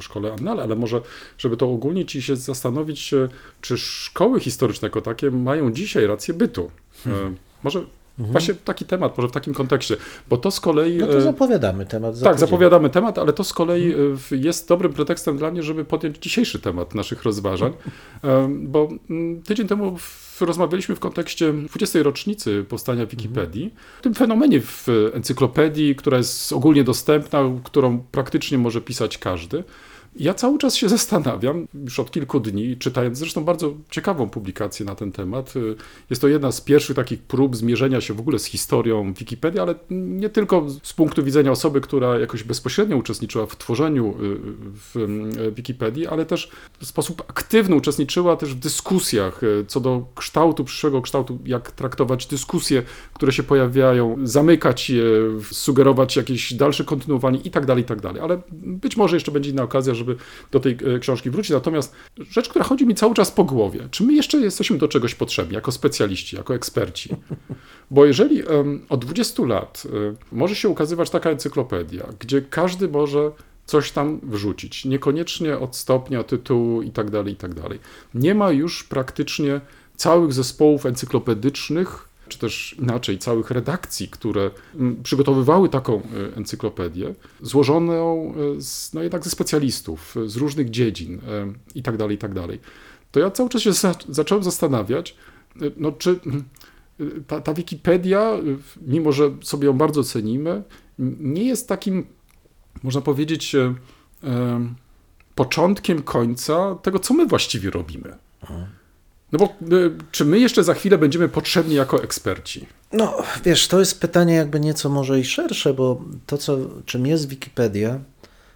szkole 0.00 0.32
Annale, 0.32 0.62
ale 0.62 0.76
może, 0.76 1.00
żeby 1.38 1.56
to 1.56 1.70
ogólnić 1.70 2.16
i 2.16 2.22
się 2.22 2.36
zastanowić, 2.36 3.14
czy 3.60 3.78
szkoły 3.78 4.40
historyczne 4.40 4.86
jako 4.86 5.00
takie 5.00 5.30
mają 5.30 5.72
dzisiaj 5.72 6.06
rację 6.06 6.34
bytu. 6.34 6.70
Hmm. 7.04 7.36
Może 7.62 7.86
Mhm. 8.18 8.32
Właśnie 8.32 8.54
taki 8.54 8.84
temat, 8.84 9.18
może 9.18 9.28
w 9.28 9.32
takim 9.32 9.54
kontekście, 9.54 9.96
bo 10.28 10.36
to 10.36 10.50
z 10.50 10.60
kolei... 10.60 10.96
No 10.96 11.06
to 11.06 11.18
e, 11.18 11.20
zapowiadamy 11.20 11.86
temat. 11.86 12.20
Tak, 12.20 12.38
zapowiadamy 12.38 12.90
temat, 12.90 13.18
ale 13.18 13.32
to 13.32 13.44
z 13.44 13.52
kolei 13.52 13.94
mhm. 13.94 14.18
jest 14.44 14.68
dobrym 14.68 14.92
pretekstem 14.92 15.38
dla 15.38 15.50
mnie, 15.50 15.62
żeby 15.62 15.84
podjąć 15.84 16.18
dzisiejszy 16.18 16.58
temat 16.58 16.94
naszych 16.94 17.22
rozważań, 17.22 17.72
e, 18.24 18.48
bo 18.50 18.88
mm, 19.10 19.42
tydzień 19.42 19.68
temu 19.68 19.96
rozmawialiśmy 20.40 20.96
w 20.96 21.00
kontekście 21.00 21.52
20. 21.52 22.02
rocznicy 22.02 22.64
powstania 22.68 23.06
Wikipedii, 23.06 23.64
mhm. 23.64 23.82
tym 24.02 24.14
fenomenie 24.14 24.60
w 24.60 24.86
encyklopedii, 25.14 25.96
która 25.96 26.16
jest 26.16 26.52
ogólnie 26.52 26.84
dostępna, 26.84 27.42
którą 27.64 27.98
praktycznie 27.98 28.58
może 28.58 28.80
pisać 28.80 29.18
każdy. 29.18 29.64
Ja 30.18 30.34
cały 30.34 30.58
czas 30.58 30.76
się 30.76 30.88
zastanawiam, 30.96 31.66
już 31.74 32.00
od 32.00 32.10
kilku 32.10 32.40
dni, 32.40 32.76
czytając 32.76 33.18
zresztą 33.18 33.44
bardzo 33.44 33.74
ciekawą 33.90 34.30
publikację 34.30 34.86
na 34.86 34.94
ten 34.94 35.12
temat. 35.12 35.56
Y, 35.56 35.76
jest 36.10 36.22
to 36.22 36.28
jedna 36.28 36.52
z 36.52 36.60
pierwszych 36.60 36.96
takich 36.96 37.22
prób 37.22 37.56
zmierzenia 37.56 38.00
się 38.00 38.14
w 38.14 38.20
ogóle 38.20 38.38
z 38.38 38.44
historią 38.44 39.12
Wikipedii, 39.12 39.60
ale 39.60 39.74
nie 39.90 40.30
tylko 40.30 40.66
z 40.82 40.92
punktu 40.92 41.24
widzenia 41.24 41.50
osoby, 41.50 41.80
która 41.80 42.18
jakoś 42.18 42.42
bezpośrednio 42.42 42.96
uczestniczyła 42.96 43.46
w 43.46 43.56
tworzeniu 43.56 44.08
y, 44.08 44.38
w 44.74 44.96
y, 44.96 45.52
Wikipedii, 45.52 46.06
ale 46.06 46.26
też 46.26 46.50
w 46.80 46.86
sposób 46.86 47.22
aktywny 47.28 47.76
uczestniczyła 47.76 48.36
też 48.36 48.54
w 48.54 48.58
dyskusjach 48.58 49.40
co 49.66 49.80
do 49.80 50.06
kształtu, 50.14 50.64
przyszłego 50.64 51.02
kształtu, 51.02 51.38
jak 51.44 51.70
traktować 51.70 52.26
dyskusje, 52.26 52.82
które 53.14 53.32
się 53.32 53.42
pojawiają, 53.42 54.16
zamykać 54.22 54.90
je, 54.90 55.04
sugerować 55.50 56.16
jakieś 56.16 56.54
dalsze 56.54 56.84
kontynuowanie 56.84 57.40
i 57.44 57.50
tak 57.50 57.66
dalej, 57.66 57.82
i 57.82 57.86
tak 57.86 58.00
dalej. 58.00 58.22
Ale 58.22 58.42
być 58.52 58.96
może 58.96 59.16
jeszcze 59.16 59.32
będzie 59.32 59.50
inna 59.50 59.62
okazja, 59.62 59.94
żeby 59.94 60.05
żeby 60.06 60.16
do 60.50 60.60
tej 60.60 60.78
e, 60.94 60.98
książki 60.98 61.30
wrócić. 61.30 61.50
Natomiast 61.50 61.94
rzecz, 62.30 62.48
która 62.48 62.64
chodzi 62.64 62.86
mi 62.86 62.94
cały 62.94 63.14
czas 63.14 63.30
po 63.30 63.44
głowie, 63.44 63.88
czy 63.90 64.04
my 64.04 64.14
jeszcze 64.14 64.38
jesteśmy 64.38 64.78
do 64.78 64.88
czegoś 64.88 65.14
potrzebni 65.14 65.54
jako 65.54 65.72
specjaliści, 65.72 66.36
jako 66.36 66.54
eksperci? 66.54 67.16
Bo 67.90 68.06
jeżeli 68.06 68.42
um, 68.42 68.86
od 68.88 69.04
20 69.04 69.42
lat 69.42 69.82
um, 69.92 70.16
może 70.32 70.54
się 70.54 70.68
ukazywać 70.68 71.10
taka 71.10 71.30
encyklopedia, 71.30 72.06
gdzie 72.18 72.42
każdy 72.42 72.88
może 72.88 73.30
coś 73.66 73.92
tam 73.92 74.20
wrzucić, 74.22 74.84
niekoniecznie 74.84 75.58
od 75.58 75.76
stopnia, 75.76 76.22
tytułu 76.22 76.82
i 76.82 76.90
tak 76.90 77.10
dalej, 77.10 77.32
i 77.32 77.36
tak. 77.36 77.50
Nie 78.14 78.34
ma 78.34 78.50
już 78.50 78.84
praktycznie 78.84 79.60
całych 79.96 80.32
zespołów 80.32 80.86
encyklopedycznych, 80.86 82.08
czy 82.28 82.38
też 82.38 82.76
inaczej, 82.78 83.18
całych 83.18 83.50
redakcji, 83.50 84.08
które 84.08 84.50
mm, 84.74 85.02
przygotowywały 85.02 85.68
taką 85.68 85.96
e, 85.96 86.36
encyklopedię, 86.36 87.14
złożoną 87.40 88.34
e, 88.56 88.60
z, 88.60 88.92
no 88.94 89.02
jednak 89.02 89.24
ze 89.24 89.30
specjalistów, 89.30 90.14
z 90.26 90.36
różnych 90.36 90.70
dziedzin 90.70 91.14
e, 91.14 91.52
i 91.74 91.82
tak 91.82 91.96
tak 92.18 92.34
to 93.12 93.20
ja 93.20 93.30
cały 93.30 93.48
czas 93.48 93.62
się 93.62 93.72
za, 93.72 93.94
zacząłem 94.08 94.44
zastanawiać, 94.44 95.16
no 95.76 95.92
czy 95.92 96.20
mm, 96.26 96.44
ta, 97.26 97.40
ta 97.40 97.54
Wikipedia, 97.54 98.32
mimo 98.82 99.12
że 99.12 99.30
sobie 99.42 99.66
ją 99.66 99.72
bardzo 99.72 100.04
cenimy, 100.04 100.62
nie 101.20 101.44
jest 101.44 101.68
takim, 101.68 102.06
można 102.82 103.00
powiedzieć, 103.00 103.54
e, 103.54 103.74
początkiem 105.34 106.02
końca 106.02 106.74
tego, 106.74 106.98
co 106.98 107.14
my 107.14 107.26
właściwie 107.26 107.70
robimy. 107.70 108.16
Aha. 108.42 108.66
No 109.32 109.38
bo 109.38 109.76
y, 109.76 109.90
czy 110.10 110.24
my 110.24 110.38
jeszcze 110.38 110.64
za 110.64 110.74
chwilę 110.74 110.98
będziemy 110.98 111.28
potrzebni 111.28 111.74
jako 111.74 112.02
eksperci? 112.02 112.66
No, 112.92 113.16
wiesz, 113.44 113.68
to 113.68 113.80
jest 113.80 114.00
pytanie 114.00 114.34
jakby 114.34 114.60
nieco 114.60 114.88
może 114.88 115.20
i 115.20 115.24
szersze, 115.24 115.74
bo 115.74 116.02
to, 116.26 116.38
co, 116.38 116.58
czym 116.84 117.06
jest 117.06 117.28
Wikipedia, 117.28 118.00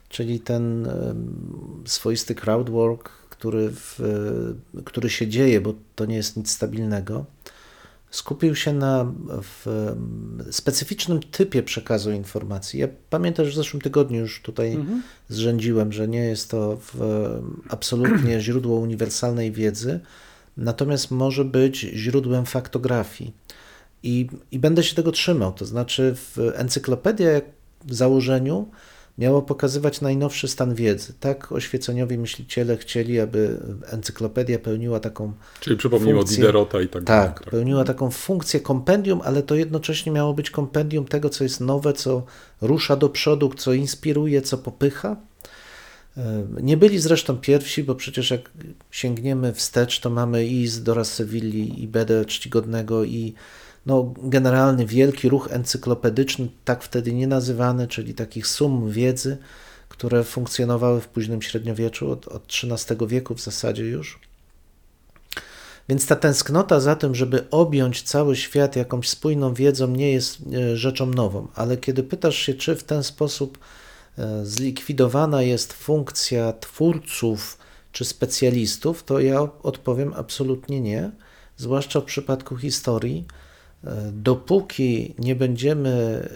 czyli 0.08 0.40
ten 0.40 0.88
swoisty 1.84 2.34
crowdwork, 2.34 3.10
który, 3.30 3.70
w, 3.70 3.98
który 4.84 5.10
się 5.10 5.28
dzieje, 5.28 5.60
bo 5.60 5.74
to 5.94 6.04
nie 6.04 6.16
jest 6.16 6.36
nic 6.36 6.50
stabilnego, 6.50 7.24
skupił 8.10 8.54
się 8.54 8.72
na 8.72 9.12
specyficznym 10.50 11.20
typie 11.22 11.62
przekazu 11.62 12.12
informacji. 12.12 12.80
Ja 12.80 12.88
pamiętam, 13.10 13.46
że 13.46 13.52
w 13.52 13.54
zeszłym 13.54 13.80
tygodniu 13.80 14.20
już 14.20 14.42
tutaj 14.42 14.72
mhm. 14.72 15.02
zrzędziłem, 15.28 15.92
że 15.92 16.08
nie 16.08 16.24
jest 16.24 16.50
to 16.50 16.78
absolutnie 17.68 18.40
źródło 18.46 18.76
uniwersalnej 18.76 19.52
wiedzy, 19.52 20.00
natomiast 20.64 21.10
może 21.10 21.44
być 21.44 21.80
źródłem 21.80 22.46
faktografii. 22.46 23.32
I, 24.02 24.28
I 24.52 24.58
będę 24.58 24.82
się 24.82 24.94
tego 24.94 25.12
trzymał. 25.12 25.52
To 25.52 25.66
znaczy, 25.66 26.14
w 26.14 26.38
encyklopedia 26.54 27.40
w 27.84 27.94
założeniu 27.94 28.68
miało 29.18 29.42
pokazywać 29.42 30.00
najnowszy 30.00 30.48
stan 30.48 30.74
wiedzy. 30.74 31.12
Tak 31.20 31.52
oświeceniowi 31.52 32.18
myśliciele 32.18 32.76
chcieli, 32.76 33.20
aby 33.20 33.58
encyklopedia 33.86 34.58
pełniła 34.58 35.00
taką. 35.00 35.32
Czyli 35.60 35.76
przypomnijmy 35.76 36.18
funkcję, 36.18 36.34
od 36.34 36.40
Diderota 36.40 36.80
i 36.80 36.88
tak 36.88 37.04
dalej. 37.04 37.28
Tak, 37.28 37.40
tak, 37.40 37.50
pełniła 37.50 37.84
taką 37.84 38.10
funkcję 38.10 38.60
kompendium, 38.60 39.20
ale 39.24 39.42
to 39.42 39.54
jednocześnie 39.54 40.12
miało 40.12 40.34
być 40.34 40.50
kompendium 40.50 41.04
tego, 41.04 41.30
co 41.30 41.44
jest 41.44 41.60
nowe, 41.60 41.92
co 41.92 42.22
rusza 42.60 42.96
do 42.96 43.08
przodu, 43.08 43.52
co 43.56 43.72
inspiruje, 43.72 44.42
co 44.42 44.58
popycha. 44.58 45.16
E, 46.20 46.46
nie 46.62 46.76
byli 46.76 46.98
zresztą 46.98 47.36
pierwsi, 47.36 47.84
bo 47.84 47.94
przecież 47.94 48.30
jak 48.30 48.50
sięgniemy 48.90 49.52
wstecz, 49.52 50.00
to 50.00 50.10
mamy 50.10 50.46
i 50.46 50.66
z 50.66 50.82
Dora 50.82 51.04
Sewilli, 51.04 51.82
i 51.82 51.88
Bede 51.88 52.24
Czcigodnego, 52.24 53.04
i 53.04 53.34
no, 53.86 54.14
generalny 54.22 54.86
wielki 54.86 55.28
ruch 55.28 55.48
encyklopedyczny, 55.52 56.48
tak 56.64 56.82
wtedy 56.82 57.12
nie 57.12 57.26
nazywany, 57.26 57.88
czyli 57.88 58.14
takich 58.14 58.46
sum 58.46 58.90
wiedzy, 58.90 59.38
które 59.88 60.24
funkcjonowały 60.24 61.00
w 61.00 61.08
późnym 61.08 61.42
średniowieczu, 61.42 62.10
od, 62.10 62.28
od 62.28 62.42
XIII 62.62 63.06
wieku 63.06 63.34
w 63.34 63.40
zasadzie 63.40 63.84
już. 63.84 64.20
Więc 65.88 66.06
ta 66.06 66.16
tęsknota 66.16 66.80
za 66.80 66.96
tym, 66.96 67.14
żeby 67.14 67.50
objąć 67.50 68.02
cały 68.02 68.36
świat 68.36 68.76
jakąś 68.76 69.08
spójną 69.08 69.54
wiedzą, 69.54 69.86
nie 69.86 70.12
jest 70.12 70.38
e, 70.52 70.76
rzeczą 70.76 71.06
nową, 71.06 71.48
ale 71.54 71.76
kiedy 71.76 72.02
pytasz 72.02 72.36
się, 72.36 72.54
czy 72.54 72.76
w 72.76 72.84
ten 72.84 73.02
sposób 73.02 73.58
zlikwidowana 74.42 75.42
jest 75.42 75.72
funkcja 75.72 76.52
twórców 76.52 77.58
czy 77.92 78.04
specjalistów, 78.04 79.04
to 79.04 79.20
ja 79.20 79.40
odpowiem 79.62 80.12
absolutnie 80.16 80.80
nie, 80.80 81.10
zwłaszcza 81.56 82.00
w 82.00 82.04
przypadku 82.04 82.56
historii. 82.56 83.26
E, 83.84 84.10
dopóki 84.12 85.14
nie 85.18 85.36
będziemy 85.36 86.28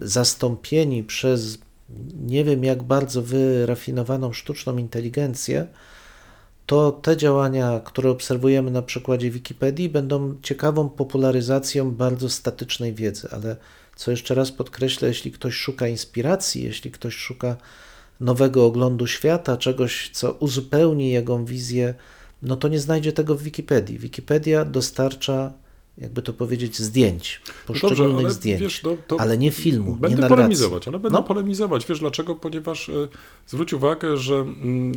zastąpieni 0.00 1.04
przez 1.04 1.58
nie 2.20 2.44
wiem 2.44 2.64
jak 2.64 2.82
bardzo 2.82 3.22
wyrafinowaną 3.22 4.32
sztuczną 4.32 4.76
inteligencję, 4.76 5.66
to 6.66 6.92
te 6.92 7.16
działania, 7.16 7.80
które 7.84 8.10
obserwujemy 8.10 8.70
na 8.70 8.82
przykładzie 8.82 9.30
Wikipedii, 9.30 9.88
będą 9.88 10.34
ciekawą 10.42 10.88
popularyzacją 10.88 11.90
bardzo 11.90 12.28
statycznej 12.28 12.94
wiedzy, 12.94 13.28
ale 13.30 13.56
co 13.96 14.10
jeszcze 14.10 14.34
raz 14.34 14.52
podkreślę, 14.52 15.08
jeśli 15.08 15.32
ktoś 15.32 15.54
szuka 15.54 15.88
inspiracji, 15.88 16.62
jeśli 16.62 16.90
ktoś 16.90 17.14
szuka 17.14 17.56
nowego 18.20 18.66
oglądu 18.66 19.06
świata, 19.06 19.56
czegoś, 19.56 20.10
co 20.12 20.32
uzupełni 20.32 21.10
jego 21.10 21.44
wizję, 21.44 21.94
no 22.42 22.56
to 22.56 22.68
nie 22.68 22.80
znajdzie 22.80 23.12
tego 23.12 23.34
w 23.34 23.42
Wikipedii. 23.42 23.98
Wikipedia 23.98 24.64
dostarcza 24.64 25.52
jakby 25.98 26.22
to 26.22 26.32
powiedzieć, 26.32 26.78
zdjęć, 26.78 27.40
poszczególnych 27.66 28.08
Dobrze, 28.08 28.18
ale, 28.18 28.30
zdjęć, 28.30 28.60
wiesz, 28.60 28.82
no, 28.82 28.96
ale 29.18 29.38
nie 29.38 29.50
filmu, 29.50 29.96
Będę 29.96 30.22
nie 30.22 30.28
polemizować, 30.28 30.88
ale 30.88 30.98
będę 30.98 31.18
no. 31.18 31.22
polemizować. 31.22 31.86
Wiesz 31.86 32.00
dlaczego? 32.00 32.34
Ponieważ 32.34 32.88
y, 32.88 33.08
zwróć 33.46 33.72
uwagę, 33.72 34.16
że 34.16 34.34
mm, 34.34 34.92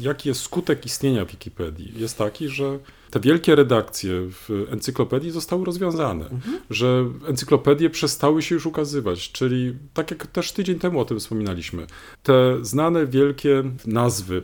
jaki 0.00 0.28
jest 0.28 0.40
skutek 0.40 0.86
istnienia 0.86 1.24
Wikipedii? 1.24 1.92
Jest 1.96 2.18
taki, 2.18 2.48
że 2.48 2.78
te 3.10 3.20
wielkie 3.20 3.54
redakcje 3.54 4.12
w 4.30 4.66
encyklopedii 4.70 5.30
zostały 5.30 5.64
rozwiązane, 5.64 6.28
mhm. 6.28 6.58
że 6.70 7.10
encyklopedie 7.26 7.90
przestały 7.90 8.42
się 8.42 8.54
już 8.54 8.66
ukazywać, 8.66 9.32
czyli 9.32 9.76
tak 9.94 10.10
jak 10.10 10.26
też 10.26 10.52
tydzień 10.52 10.78
temu 10.78 11.00
o 11.00 11.04
tym 11.04 11.20
wspominaliśmy, 11.20 11.86
te 12.22 12.64
znane 12.64 13.06
wielkie 13.06 13.62
nazwy 13.86 14.42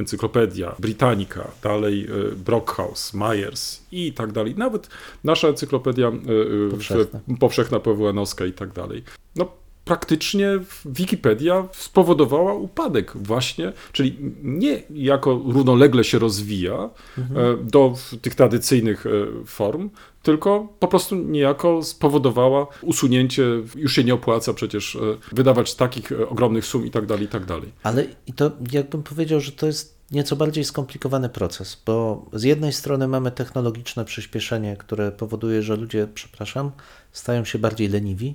Encyklopedia 0.00 0.76
Britannica, 0.78 1.50
dalej 1.62 2.04
e, 2.04 2.36
Brockhaus, 2.36 3.14
Myers 3.14 3.82
i 3.92 4.12
tak 4.12 4.32
dalej. 4.32 4.54
Nawet 4.56 4.88
nasza 5.24 5.48
encyklopedia 5.48 6.08
e, 6.08 6.10
e, 6.10 6.70
powszechna, 6.70 7.20
powszechna 7.40 7.80
PWN-owska 7.80 8.46
i 8.46 8.52
tak 8.52 8.72
dalej. 8.72 9.02
No, 9.36 9.48
praktycznie 9.84 10.48
Wikipedia 10.84 11.68
spowodowała 11.72 12.54
upadek 12.54 13.12
właśnie, 13.14 13.72
czyli 13.92 14.16
nie 14.42 14.82
jako 14.90 15.42
równolegle 15.46 16.04
się 16.04 16.18
rozwija 16.18 16.90
mhm. 17.18 17.66
do 17.66 17.94
tych 18.22 18.34
tradycyjnych 18.34 19.04
form, 19.46 19.90
tylko 20.22 20.68
po 20.78 20.88
prostu 20.88 21.16
niejako 21.16 21.82
spowodowała 21.82 22.66
usunięcie, 22.82 23.44
już 23.76 23.92
się 23.92 24.04
nie 24.04 24.14
opłaca 24.14 24.54
przecież 24.54 24.98
wydawać 25.32 25.74
takich 25.74 26.12
ogromnych 26.28 26.66
sum 26.66 26.86
i 26.86 26.90
tak 26.90 27.06
dalej, 27.06 27.24
i 27.24 27.28
tak 27.28 27.44
dalej. 27.44 27.72
Ale 27.82 28.06
i 28.26 28.32
to 28.32 28.50
jakbym 28.72 29.02
powiedział, 29.02 29.40
że 29.40 29.52
to 29.52 29.66
jest 29.66 30.02
nieco 30.10 30.36
bardziej 30.36 30.64
skomplikowany 30.64 31.28
proces, 31.28 31.82
bo 31.86 32.26
z 32.32 32.42
jednej 32.42 32.72
strony 32.72 33.08
mamy 33.08 33.30
technologiczne 33.30 34.04
przyspieszenie, 34.04 34.76
które 34.76 35.12
powoduje, 35.12 35.62
że 35.62 35.76
ludzie, 35.76 36.08
przepraszam, 36.14 36.70
stają 37.12 37.44
się 37.44 37.58
bardziej 37.58 37.88
leniwi 37.88 38.34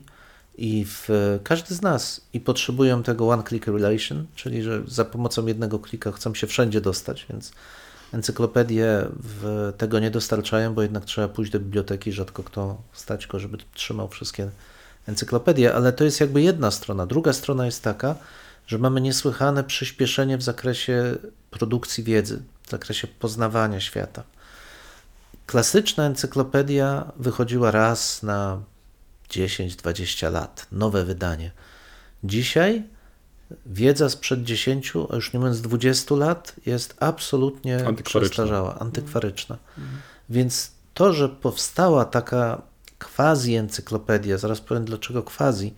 i 0.58 0.86
w, 0.88 1.10
każdy 1.44 1.76
z 1.76 1.82
nas 1.82 2.22
i 2.34 2.40
potrzebują 2.40 3.04
tego 3.04 3.30
one-click 3.30 3.68
relation, 3.68 4.26
czyli 4.36 4.64
że 4.64 4.84
za 4.88 5.06
pomocą 5.06 5.46
jednego 5.46 5.80
klika 5.80 6.12
chcą 6.12 6.34
się 6.34 6.48
wszędzie 6.48 6.82
dostać, 6.82 7.26
więc 7.30 7.52
encyklopedie 8.14 9.08
tego 9.78 10.00
nie 10.00 10.12
dostarczają, 10.12 10.74
bo 10.74 10.82
jednak 10.82 11.06
trzeba 11.06 11.28
pójść 11.28 11.52
do 11.52 11.60
biblioteki, 11.60 12.12
rzadko 12.12 12.44
kto 12.44 12.82
stać 12.94 13.28
go, 13.28 13.40
żeby 13.40 13.58
trzymał 13.74 14.08
wszystkie 14.08 14.50
encyklopedie, 15.08 15.76
ale 15.76 15.94
to 15.94 16.04
jest 16.04 16.20
jakby 16.20 16.42
jedna 16.42 16.72
strona. 16.72 17.06
Druga 17.06 17.34
strona 17.34 17.66
jest 17.66 17.84
taka, 17.84 18.16
że 18.68 18.78
mamy 18.78 19.02
niesłychane 19.02 19.64
przyspieszenie 19.64 20.38
w 20.38 20.44
zakresie 20.44 21.16
produkcji 21.52 22.04
wiedzy, 22.04 22.42
w 22.64 22.70
zakresie 22.70 23.08
poznawania 23.08 23.80
świata. 23.80 24.24
Klasyczna 25.46 26.04
encyklopedia 26.04 27.12
wychodziła 27.16 27.72
raz 27.72 28.24
na 28.24 28.62
10-20 29.30 30.32
lat, 30.32 30.68
nowe 30.72 31.06
wydanie. 31.06 31.52
Dzisiaj 32.24 32.84
wiedza 33.66 34.10
sprzed 34.10 34.44
10, 34.44 34.94
a 35.10 35.16
już 35.16 35.34
nie 35.34 35.40
mówiąc 35.40 35.62
20 35.62 36.16
lat, 36.16 36.56
jest 36.66 36.96
absolutnie 37.00 37.86
przestarzała, 38.04 38.80
antykwaryczna. 38.80 39.58
Mhm. 39.78 39.98
Więc 40.30 40.72
to, 40.94 41.14
że 41.14 41.30
powstała 41.30 42.06
taka 42.06 42.62
quasi-encyklopedia, 43.00 44.38
zaraz 44.38 44.62
powiem 44.62 44.86
dlaczego 44.86 45.24
quasi, 45.24 45.74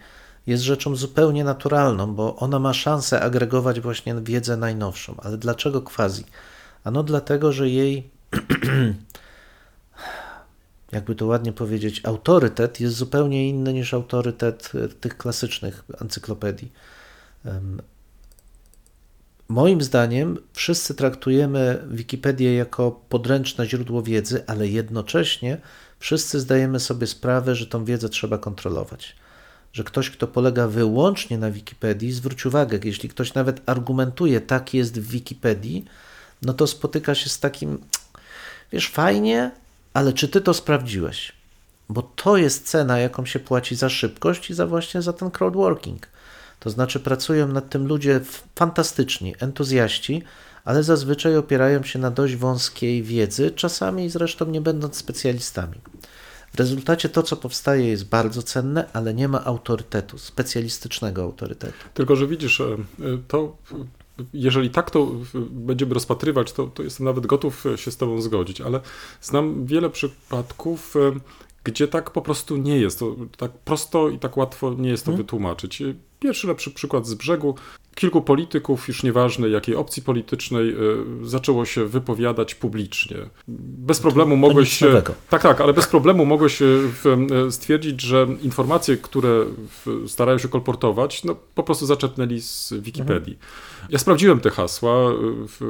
jest 0.47 0.63
rzeczą 0.63 0.95
zupełnie 0.95 1.43
naturalną, 1.43 2.15
bo 2.15 2.35
ona 2.35 2.59
ma 2.59 2.73
szansę 2.73 3.21
agregować 3.21 3.79
właśnie 3.79 4.15
wiedzę 4.15 4.57
najnowszą. 4.57 5.15
Ale 5.17 5.37
dlaczego 5.37 5.81
quasi? 5.81 6.23
Ano 6.83 7.03
dlatego, 7.03 7.51
że 7.51 7.69
jej, 7.69 8.09
jakby 10.91 11.15
to 11.15 11.25
ładnie 11.25 11.53
powiedzieć, 11.53 12.01
autorytet 12.05 12.79
jest 12.79 12.95
zupełnie 12.95 13.49
inny 13.49 13.73
niż 13.73 13.93
autorytet 13.93 14.71
e, 14.75 14.87
tych 14.87 15.17
klasycznych 15.17 15.83
encyklopedii. 16.01 16.71
Moim 19.47 19.81
zdaniem 19.81 20.37
wszyscy 20.53 20.95
traktujemy 20.95 21.87
Wikipedię 21.91 22.55
jako 22.55 23.01
podręczne 23.09 23.65
źródło 23.67 24.03
wiedzy, 24.03 24.43
ale 24.47 24.67
jednocześnie 24.67 25.57
wszyscy 25.99 26.39
zdajemy 26.39 26.79
sobie 26.79 27.07
sprawę, 27.07 27.55
że 27.55 27.67
tą 27.67 27.85
wiedzę 27.85 28.09
trzeba 28.09 28.37
kontrolować 28.37 29.15
że 29.73 29.83
ktoś, 29.83 30.09
kto 30.09 30.27
polega 30.27 30.67
wyłącznie 30.67 31.37
na 31.37 31.51
Wikipedii, 31.51 32.11
zwróć 32.11 32.45
uwagę, 32.45 32.79
jeśli 32.83 33.09
ktoś 33.09 33.33
nawet 33.33 33.69
argumentuje, 33.69 34.41
tak 34.41 34.73
jest 34.73 34.99
w 34.99 35.09
Wikipedii, 35.09 35.85
no 36.41 36.53
to 36.53 36.67
spotyka 36.67 37.15
się 37.15 37.29
z 37.29 37.39
takim, 37.39 37.81
wiesz, 38.71 38.89
fajnie, 38.89 39.51
ale 39.93 40.13
czy 40.13 40.27
ty 40.27 40.41
to 40.41 40.53
sprawdziłeś? 40.53 41.31
Bo 41.89 42.01
to 42.01 42.37
jest 42.37 42.67
cena, 42.67 42.99
jaką 42.99 43.25
się 43.25 43.39
płaci 43.39 43.75
za 43.75 43.89
szybkość 43.89 44.49
i 44.49 44.53
za 44.53 44.67
właśnie 44.67 45.01
za 45.01 45.13
ten 45.13 45.31
crowdworking. 45.31 46.07
To 46.59 46.69
znaczy 46.69 46.99
pracują 46.99 47.47
nad 47.47 47.69
tym 47.69 47.87
ludzie 47.87 48.21
fantastyczni, 48.55 49.35
entuzjaści, 49.39 50.23
ale 50.65 50.83
zazwyczaj 50.83 51.37
opierają 51.37 51.83
się 51.83 51.99
na 51.99 52.11
dość 52.11 52.35
wąskiej 52.35 53.03
wiedzy, 53.03 53.51
czasami 53.51 54.09
zresztą 54.09 54.45
nie 54.45 54.61
będąc 54.61 54.95
specjalistami. 54.95 55.75
W 56.53 56.59
rezultacie 56.59 57.09
to, 57.09 57.23
co 57.23 57.35
powstaje, 57.35 57.87
jest 57.87 58.09
bardzo 58.09 58.43
cenne, 58.43 58.89
ale 58.93 59.13
nie 59.13 59.27
ma 59.27 59.45
autorytetu, 59.45 60.17
specjalistycznego 60.17 61.23
autorytetu. 61.23 61.73
Tylko, 61.93 62.15
że 62.15 62.27
widzisz, 62.27 62.61
e, 62.61 62.77
to 63.27 63.57
jeżeli 64.33 64.69
tak 64.69 64.91
to 64.91 65.11
będziemy 65.49 65.93
rozpatrywać, 65.93 66.51
to, 66.51 66.67
to 66.67 66.83
jestem 66.83 67.05
nawet 67.05 67.27
gotów 67.27 67.65
się 67.75 67.91
z 67.91 67.97
Tobą 67.97 68.21
zgodzić, 68.21 68.61
ale 68.61 68.79
znam 69.21 69.65
wiele 69.65 69.89
przypadków, 69.89 70.95
e, 70.95 71.19
gdzie 71.63 71.87
tak 71.87 72.11
po 72.11 72.21
prostu 72.21 72.57
nie 72.57 72.77
jest. 72.77 72.99
To 72.99 73.15
tak 73.37 73.51
prosto 73.51 74.09
i 74.09 74.19
tak 74.19 74.37
łatwo 74.37 74.73
nie 74.73 74.89
jest 74.89 75.05
to 75.05 75.11
hmm. 75.11 75.25
wytłumaczyć. 75.25 75.83
Pierwszy 76.19 76.47
lepszy 76.47 76.71
przykład 76.71 77.07
z 77.07 77.13
brzegu. 77.13 77.55
Kilku 77.95 78.21
polityków, 78.21 78.87
już 78.87 79.03
nieważne 79.03 79.49
jakiej 79.49 79.75
opcji 79.75 80.03
politycznej, 80.03 80.69
y, 80.69 80.75
zaczęło 81.23 81.65
się 81.65 81.85
wypowiadać 81.85 82.55
publicznie. 82.55 83.15
Bez 83.47 83.99
problemu 83.99 84.35
mogłeś 84.35 84.73
się. 84.73 85.01
Tak, 85.29 85.41
tak, 85.41 85.61
ale 85.61 85.73
bez 85.73 85.87
problemu 85.87 86.25
mogłeś 86.25 86.59
stwierdzić, 87.49 88.01
że 88.01 88.27
informacje, 88.41 88.97
które 88.97 89.45
starają 90.07 90.37
się 90.37 90.47
kolportować, 90.47 91.23
no 91.23 91.35
po 91.55 91.63
prostu 91.63 91.85
zaczepnęli 91.85 92.41
z 92.41 92.73
Wikipedii. 92.73 93.33
Mhm. 93.33 93.89
Ja 93.89 93.99
sprawdziłem 93.99 94.39
te 94.39 94.49
hasła, 94.49 95.11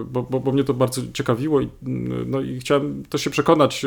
bo, 0.06 0.24
bo, 0.24 0.40
bo, 0.40 0.52
mnie 0.52 0.64
to 0.64 0.74
bardzo 0.74 1.02
ciekawiło 1.14 1.62
i, 1.62 1.68
no, 2.26 2.42
i 2.42 2.60
chciałem 2.60 3.04
też 3.06 3.22
się 3.22 3.30
przekonać, 3.30 3.86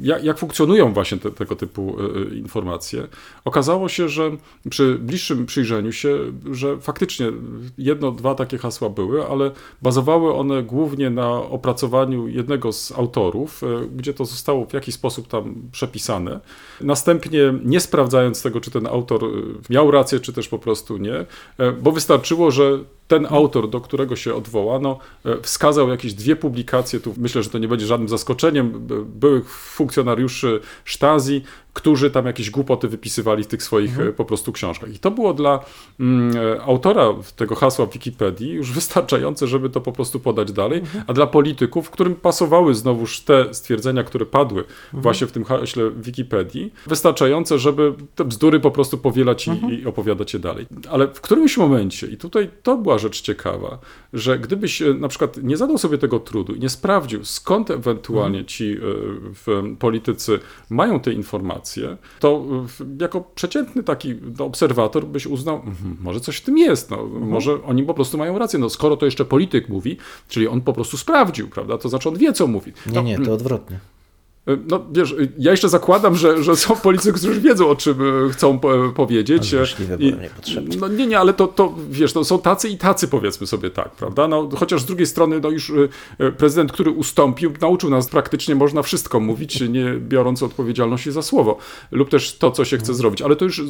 jak, 0.00 0.24
jak 0.24 0.38
funkcjonują 0.38 0.92
właśnie 0.92 1.18
te, 1.18 1.30
tego 1.30 1.56
typu 1.56 1.96
informacje. 2.32 3.06
Okazało 3.44 3.88
się, 3.88 4.08
że 4.08 4.30
przy 4.70 4.94
bliższym 4.94 5.46
przyjrzeniu 5.46 5.92
się, 5.92 6.18
że 6.52 6.78
faktycznie 6.78 7.29
jedno, 7.78 8.12
dwa 8.12 8.34
takie 8.34 8.58
hasła 8.58 8.88
były, 8.88 9.26
ale 9.26 9.50
bazowały 9.82 10.34
one 10.34 10.62
głównie 10.62 11.10
na 11.10 11.30
opracowaniu 11.30 12.28
jednego 12.28 12.72
z 12.72 12.92
autorów, 12.92 13.62
e, 13.62 13.66
gdzie 13.96 14.14
to 14.14 14.24
zostało 14.24 14.66
w 14.66 14.72
jakiś 14.72 14.94
sposób 14.94 15.28
tam 15.28 15.54
przepisane. 15.72 16.40
Następnie 16.80 17.54
nie 17.64 17.80
sprawdzając 17.80 18.42
tego, 18.42 18.60
czy 18.60 18.70
ten 18.70 18.86
autor 18.86 19.24
e, 19.24 19.28
miał 19.70 19.90
rację, 19.90 20.20
czy 20.20 20.32
też 20.32 20.48
po 20.48 20.58
prostu 20.58 20.96
nie, 20.96 21.14
e, 21.58 21.72
bo 21.72 21.92
wystarczyło, 21.92 22.50
że 22.50 22.78
ten 23.10 23.26
autor, 23.30 23.70
do 23.70 23.80
którego 23.80 24.16
się 24.16 24.34
odwołano, 24.34 24.98
e, 25.24 25.40
wskazał 25.42 25.88
jakieś 25.88 26.14
dwie 26.14 26.36
publikacje, 26.36 27.00
tu 27.00 27.14
myślę, 27.16 27.42
że 27.42 27.50
to 27.50 27.58
nie 27.58 27.68
będzie 27.68 27.86
żadnym 27.86 28.08
zaskoczeniem, 28.08 28.72
byłych 29.06 29.50
funkcjonariuszy 29.50 30.60
Stasi, 30.84 31.42
którzy 31.72 32.10
tam 32.10 32.26
jakieś 32.26 32.50
głupoty 32.50 32.88
wypisywali 32.88 33.44
w 33.44 33.46
tych 33.46 33.62
swoich 33.62 33.90
mhm. 33.90 34.12
po 34.12 34.24
prostu 34.24 34.52
książkach. 34.52 34.94
I 34.94 34.98
to 34.98 35.10
było 35.10 35.34
dla 35.34 35.64
mm, 36.00 36.36
autora 36.66 37.14
tego 37.36 37.54
hasła 37.54 37.86
w 37.86 37.92
Wikipedii 37.92 38.50
już 38.50 38.72
wystarczające, 38.80 39.46
żeby 39.46 39.70
to 39.70 39.80
po 39.80 39.92
prostu 39.92 40.20
podać 40.20 40.52
dalej, 40.52 40.78
mhm. 40.78 41.04
a 41.06 41.12
dla 41.12 41.26
polityków, 41.26 41.90
którym 41.90 42.14
pasowały 42.14 42.74
znowuż 42.74 43.20
te 43.20 43.54
stwierdzenia, 43.54 44.04
które 44.04 44.26
padły 44.26 44.60
mhm. 44.60 45.02
właśnie 45.02 45.26
w 45.26 45.32
tym 45.32 45.44
haśle 45.44 45.90
Wikipedii, 45.90 46.72
wystarczające, 46.86 47.58
żeby 47.58 47.94
te 48.14 48.24
bzdury 48.24 48.60
po 48.60 48.70
prostu 48.70 48.98
powielać 48.98 49.46
i, 49.46 49.50
mhm. 49.50 49.72
i 49.72 49.86
opowiadać 49.86 50.34
je 50.34 50.40
dalej. 50.40 50.66
Ale 50.90 51.08
w 51.08 51.20
którymś 51.20 51.56
momencie, 51.56 52.06
i 52.06 52.16
tutaj 52.16 52.50
to 52.62 52.76
była 52.76 52.98
rzecz 53.00 53.22
ciekawa, 53.22 53.78
że 54.12 54.38
gdybyś 54.38 54.82
e, 54.82 54.94
na 54.94 55.08
przykład 55.08 55.36
nie 55.42 55.56
zadał 55.56 55.78
sobie 55.78 55.98
tego 55.98 56.20
trudu 56.20 56.54
i 56.54 56.60
nie 56.60 56.68
sprawdził, 56.68 57.24
skąd 57.24 57.70
ewentualnie 57.70 58.38
mhm. 58.38 58.46
ci 58.46 58.76
e, 59.48 59.76
politycy 59.76 60.38
mają 60.70 61.00
te 61.00 61.12
informacje, 61.12 61.96
to 62.20 62.44
jako 63.00 63.20
przeciętny 63.34 63.82
taki 63.82 64.14
no, 64.38 64.44
obserwator 64.44 65.06
byś 65.06 65.26
uznał, 65.26 65.56
mhm, 65.56 65.96
może 66.00 66.20
coś 66.20 66.36
w 66.36 66.42
tym 66.42 66.58
jest, 66.58 66.90
no, 66.90 67.00
mhm. 67.00 67.28
może 67.28 67.62
oni 67.62 67.82
po 67.82 67.94
prostu 67.94 68.18
mają 68.18 68.38
rację, 68.38 68.58
no 68.58 68.70
skoro 68.70 68.96
to 68.96 69.04
jeszcze 69.04 69.24
polityk 69.24 69.68
mówi, 69.68 69.96
czyli 70.28 70.48
on 70.48 70.60
po 70.60 70.72
prostu 70.72 70.96
sprawdził, 70.96 71.48
prawda, 71.48 71.78
to 71.78 71.88
znaczy 71.88 72.08
on 72.08 72.16
wie, 72.16 72.32
co 72.32 72.46
mówi. 72.46 72.72
No, 72.86 73.02
nie, 73.02 73.18
nie, 73.18 73.24
to 73.24 73.34
odwrotnie. 73.34 73.80
E, 74.46 74.56
no 74.66 74.86
wiesz, 74.92 75.14
ja 75.38 75.50
jeszcze 75.50 75.68
zakładam, 75.68 76.16
że, 76.16 76.42
że 76.42 76.56
są 76.56 76.76
politycy, 76.88 77.12
którzy 77.12 77.40
wiedzą, 77.40 77.68
o 77.68 77.76
czym 77.76 78.26
e, 78.26 78.30
chcą 78.30 78.58
powiedzieć. 78.96 79.54
I, 80.74 80.76
no 80.78 80.88
nie, 80.88 81.06
nie, 81.06 81.18
ale 81.18 81.32
to, 81.32 81.46
to 81.46 81.74
wiesz, 81.90 82.12
to 82.12 82.24
są 82.24 82.38
tacy 82.38 82.68
i 82.68 82.78
tacy, 82.78 83.08
powiedzmy 83.08 83.46
sobie 83.46 83.70
tak, 83.70 83.90
prawda? 83.90 84.28
No, 84.28 84.48
chociaż 84.56 84.82
z 84.82 84.84
drugiej 84.84 85.06
strony, 85.06 85.40
no 85.40 85.50
już 85.50 85.72
e, 86.18 86.32
prezydent, 86.32 86.72
który 86.72 86.90
ustąpił, 86.90 87.52
nauczył 87.60 87.90
nas 87.90 88.08
praktycznie 88.08 88.54
można 88.54 88.82
wszystko 88.82 89.20
mówić, 89.20 89.60
nie 89.60 89.94
biorąc 89.98 90.42
odpowiedzialności 90.42 91.12
za 91.12 91.22
słowo, 91.22 91.58
lub 91.90 92.08
też 92.08 92.38
to, 92.38 92.50
co 92.50 92.64
się 92.64 92.78
chce 92.78 92.94
zrobić. 92.94 93.22
Ale 93.22 93.36
to 93.36 93.44
już 93.44 93.62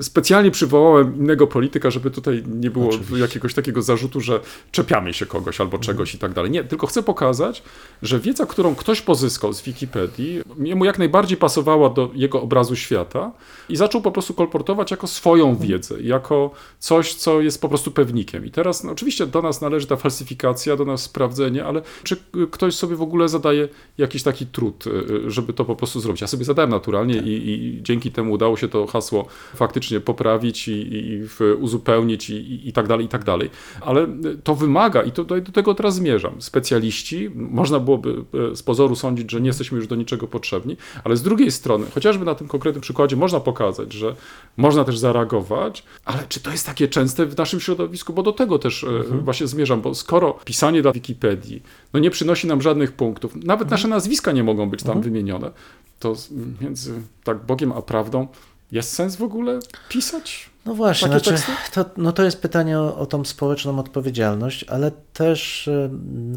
specjalnie 0.00 0.50
przywołałem 0.50 1.16
innego 1.16 1.46
polityka, 1.46 1.90
żeby 1.90 2.10
tutaj 2.10 2.42
nie 2.46 2.70
było 2.70 2.88
Oczywiście. 2.88 3.18
jakiegoś 3.18 3.54
takiego 3.54 3.82
zarzutu, 3.82 4.20
że 4.20 4.40
czepiamy 4.70 5.14
się 5.14 5.26
kogoś 5.26 5.60
albo 5.60 5.78
czegoś 5.78 6.14
i 6.14 6.18
tak 6.18 6.32
dalej. 6.32 6.50
Nie, 6.50 6.64
tylko 6.64 6.86
chcę 6.86 7.02
pokazać, 7.02 7.62
że 8.02 8.20
wiedza, 8.20 8.46
którą 8.46 8.74
ktoś 8.74 9.00
pozyskał 9.00 9.52
z 9.52 9.62
Wikipedii, 9.76 10.40
mu 10.76 10.84
jak 10.84 10.98
najbardziej 10.98 11.38
pasowała 11.38 11.90
do 11.90 12.10
jego 12.14 12.42
obrazu 12.42 12.76
świata 12.76 13.32
i 13.68 13.76
zaczął 13.76 14.02
po 14.02 14.12
prostu 14.12 14.34
kolportować 14.34 14.90
jako 14.90 15.06
swoją 15.06 15.56
wiedzę, 15.56 16.02
jako 16.02 16.50
coś, 16.78 17.14
co 17.14 17.40
jest 17.40 17.60
po 17.60 17.68
prostu 17.68 17.90
pewnikiem. 17.90 18.46
I 18.46 18.50
teraz 18.50 18.84
no, 18.84 18.92
oczywiście 18.92 19.26
do 19.26 19.42
nas 19.42 19.60
należy 19.60 19.86
ta 19.86 19.96
falsyfikacja, 19.96 20.76
do 20.76 20.84
nas 20.84 21.02
sprawdzenie, 21.02 21.64
ale 21.64 21.82
czy 22.02 22.16
ktoś 22.50 22.74
sobie 22.74 22.96
w 22.96 23.02
ogóle 23.02 23.28
zadaje 23.28 23.68
jakiś 23.98 24.22
taki 24.22 24.46
trud, 24.46 24.86
y, 24.86 25.30
żeby 25.30 25.52
to 25.52 25.64
po 25.64 25.76
prostu 25.76 26.00
zrobić? 26.00 26.20
Ja 26.20 26.26
sobie 26.26 26.44
zadałem 26.44 26.70
naturalnie 26.70 27.14
tak. 27.14 27.26
i, 27.26 27.30
i, 27.30 27.82
dzięki 27.82 28.10
temu 28.12 28.32
udało 28.32 28.56
się 28.56 28.68
to 28.68 28.86
hasło 28.86 29.26
faktycznie 29.54 30.00
poprawić 30.00 30.68
i, 30.68 30.72
i 30.72 31.28
uzupełnić 31.60 32.30
i, 32.30 32.68
i 32.68 32.72
tak 32.72 32.88
dalej, 32.88 33.06
i 33.06 33.08
tak 33.08 33.24
dalej. 33.24 33.50
Ale 33.80 34.06
to 34.44 34.54
wymaga, 34.54 35.02
i 35.02 35.12
do 35.12 35.24
tego 35.52 35.74
teraz 35.74 35.94
zmierzam, 35.94 36.42
specjaliści, 36.42 37.30
można 37.34 37.80
byłoby 37.80 38.24
y, 38.52 38.56
z 38.56 38.62
pozoru 38.62 38.96
sądzić, 38.96 39.30
że 39.30 39.40
nie 39.40 39.46
jesteśmy 39.46 39.65
jesteśmy 39.66 39.78
już 39.78 39.88
do 39.88 39.96
niczego 39.96 40.28
potrzebni, 40.28 40.76
ale 41.04 41.16
z 41.16 41.22
drugiej 41.22 41.50
strony, 41.50 41.86
chociażby 41.94 42.24
na 42.24 42.34
tym 42.34 42.48
konkretnym 42.48 42.82
przykładzie 42.82 43.16
można 43.16 43.40
pokazać, 43.40 43.92
że 43.92 44.14
można 44.56 44.84
też 44.84 44.98
zareagować, 44.98 45.84
ale 46.04 46.18
czy 46.28 46.40
to 46.40 46.50
jest 46.50 46.66
takie 46.66 46.88
częste 46.88 47.26
w 47.26 47.36
naszym 47.36 47.60
środowisku, 47.60 48.12
bo 48.12 48.22
do 48.22 48.32
tego 48.32 48.58
też 48.58 48.84
e, 48.84 48.88
mhm. 48.88 49.20
właśnie 49.20 49.46
zmierzam, 49.46 49.80
bo 49.80 49.94
skoro 49.94 50.38
pisanie 50.44 50.82
dla 50.82 50.92
Wikipedii 50.92 51.62
no 51.92 52.00
nie 52.00 52.10
przynosi 52.10 52.46
nam 52.46 52.62
żadnych 52.62 52.92
punktów, 52.92 53.34
nawet 53.34 53.66
mhm. 53.66 53.70
nasze 53.70 53.88
nazwiska 53.88 54.32
nie 54.32 54.44
mogą 54.44 54.70
być 54.70 54.82
tam 54.82 54.96
mhm. 54.96 55.04
wymienione, 55.04 55.50
to 55.98 56.14
między 56.60 56.94
tak 57.24 57.46
Bogiem 57.46 57.72
a 57.72 57.82
prawdą 57.82 58.28
jest 58.72 58.92
sens 58.92 59.16
w 59.16 59.22
ogóle 59.22 59.58
pisać? 59.88 60.50
No 60.64 60.74
właśnie, 60.74 61.08
znaczy, 61.08 61.34
to, 61.72 61.84
no 61.96 62.12
to 62.12 62.22
jest 62.22 62.42
pytanie 62.42 62.78
o, 62.78 62.98
o 62.98 63.06
tą 63.06 63.24
społeczną 63.24 63.78
odpowiedzialność, 63.78 64.64
ale 64.64 64.90
też 65.12 65.68
e, 65.68 65.90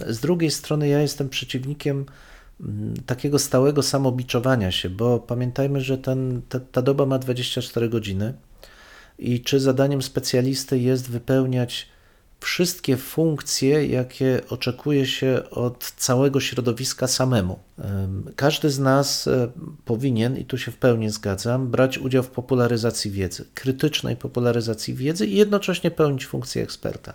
z 0.07 0.19
drugiej 0.19 0.51
strony 0.51 0.87
ja 0.87 1.01
jestem 1.01 1.29
przeciwnikiem 1.29 2.05
takiego 3.05 3.39
stałego 3.39 3.83
samobiczowania 3.83 4.71
się, 4.71 4.89
bo 4.89 5.19
pamiętajmy, 5.19 5.81
że 5.81 5.97
ten, 5.97 6.41
ta, 6.49 6.59
ta 6.59 6.81
doba 6.81 7.05
ma 7.05 7.19
24 7.19 7.89
godziny 7.89 8.33
i 9.19 9.41
czy 9.41 9.59
zadaniem 9.59 10.01
specjalisty 10.01 10.79
jest 10.79 11.09
wypełniać 11.09 11.87
wszystkie 12.39 12.97
funkcje, 12.97 13.87
jakie 13.87 14.41
oczekuje 14.49 15.05
się 15.05 15.41
od 15.51 15.93
całego 15.97 16.39
środowiska 16.39 17.07
samemu. 17.07 17.59
Każdy 18.35 18.69
z 18.69 18.79
nas 18.79 19.27
e, 19.27 19.51
powinien, 19.85 20.37
i 20.37 20.45
tu 20.45 20.57
się 20.57 20.71
w 20.71 20.77
pełni 20.77 21.09
zgadzam, 21.09 21.67
brać 21.67 21.97
udział 21.97 22.23
w 22.23 22.29
popularyzacji 22.29 23.11
wiedzy, 23.11 23.45
krytycznej 23.53 24.15
popularyzacji 24.15 24.93
wiedzy 24.93 25.27
i 25.27 25.35
jednocześnie 25.35 25.91
pełnić 25.91 26.25
funkcję 26.25 26.63
eksperta 26.63 27.13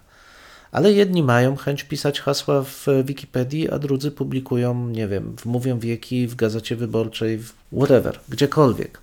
ale 0.74 0.92
jedni 0.92 1.22
mają 1.22 1.56
chęć 1.56 1.84
pisać 1.84 2.20
hasła 2.20 2.62
w 2.62 2.86
Wikipedii, 3.04 3.70
a 3.70 3.78
drudzy 3.78 4.10
publikują, 4.10 4.88
nie 4.88 5.08
wiem, 5.08 5.36
w 5.38 5.46
Mówią 5.46 5.78
Wieki, 5.78 6.26
w 6.26 6.34
Gazecie 6.34 6.76
Wyborczej, 6.76 7.38
w 7.38 7.52
whatever, 7.76 8.20
gdziekolwiek. 8.28 8.98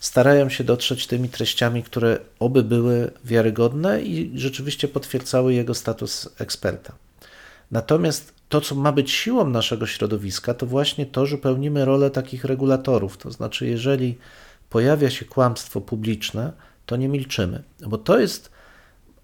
Starają 0.00 0.48
się 0.48 0.64
dotrzeć 0.64 1.06
tymi 1.06 1.28
treściami, 1.28 1.82
które 1.82 2.18
oby 2.38 2.62
były 2.62 3.10
wiarygodne 3.24 4.02
i 4.02 4.32
rzeczywiście 4.34 4.88
potwierdzały 4.88 5.54
jego 5.54 5.74
status 5.74 6.28
eksperta. 6.38 6.92
Natomiast 7.70 8.32
to, 8.48 8.60
co 8.60 8.74
ma 8.74 8.92
być 8.92 9.10
siłą 9.10 9.48
naszego 9.48 9.86
środowiska, 9.86 10.54
to 10.54 10.66
właśnie 10.66 11.06
to, 11.06 11.26
że 11.26 11.38
pełnimy 11.38 11.84
rolę 11.84 12.10
takich 12.10 12.44
regulatorów. 12.44 13.16
To 13.16 13.30
znaczy, 13.30 13.66
jeżeli 13.66 14.18
pojawia 14.68 15.10
się 15.10 15.24
kłamstwo 15.24 15.80
publiczne, 15.80 16.52
to 16.86 16.96
nie 16.96 17.08
milczymy, 17.08 17.62
bo 17.86 17.98
to 17.98 18.18
jest 18.18 18.59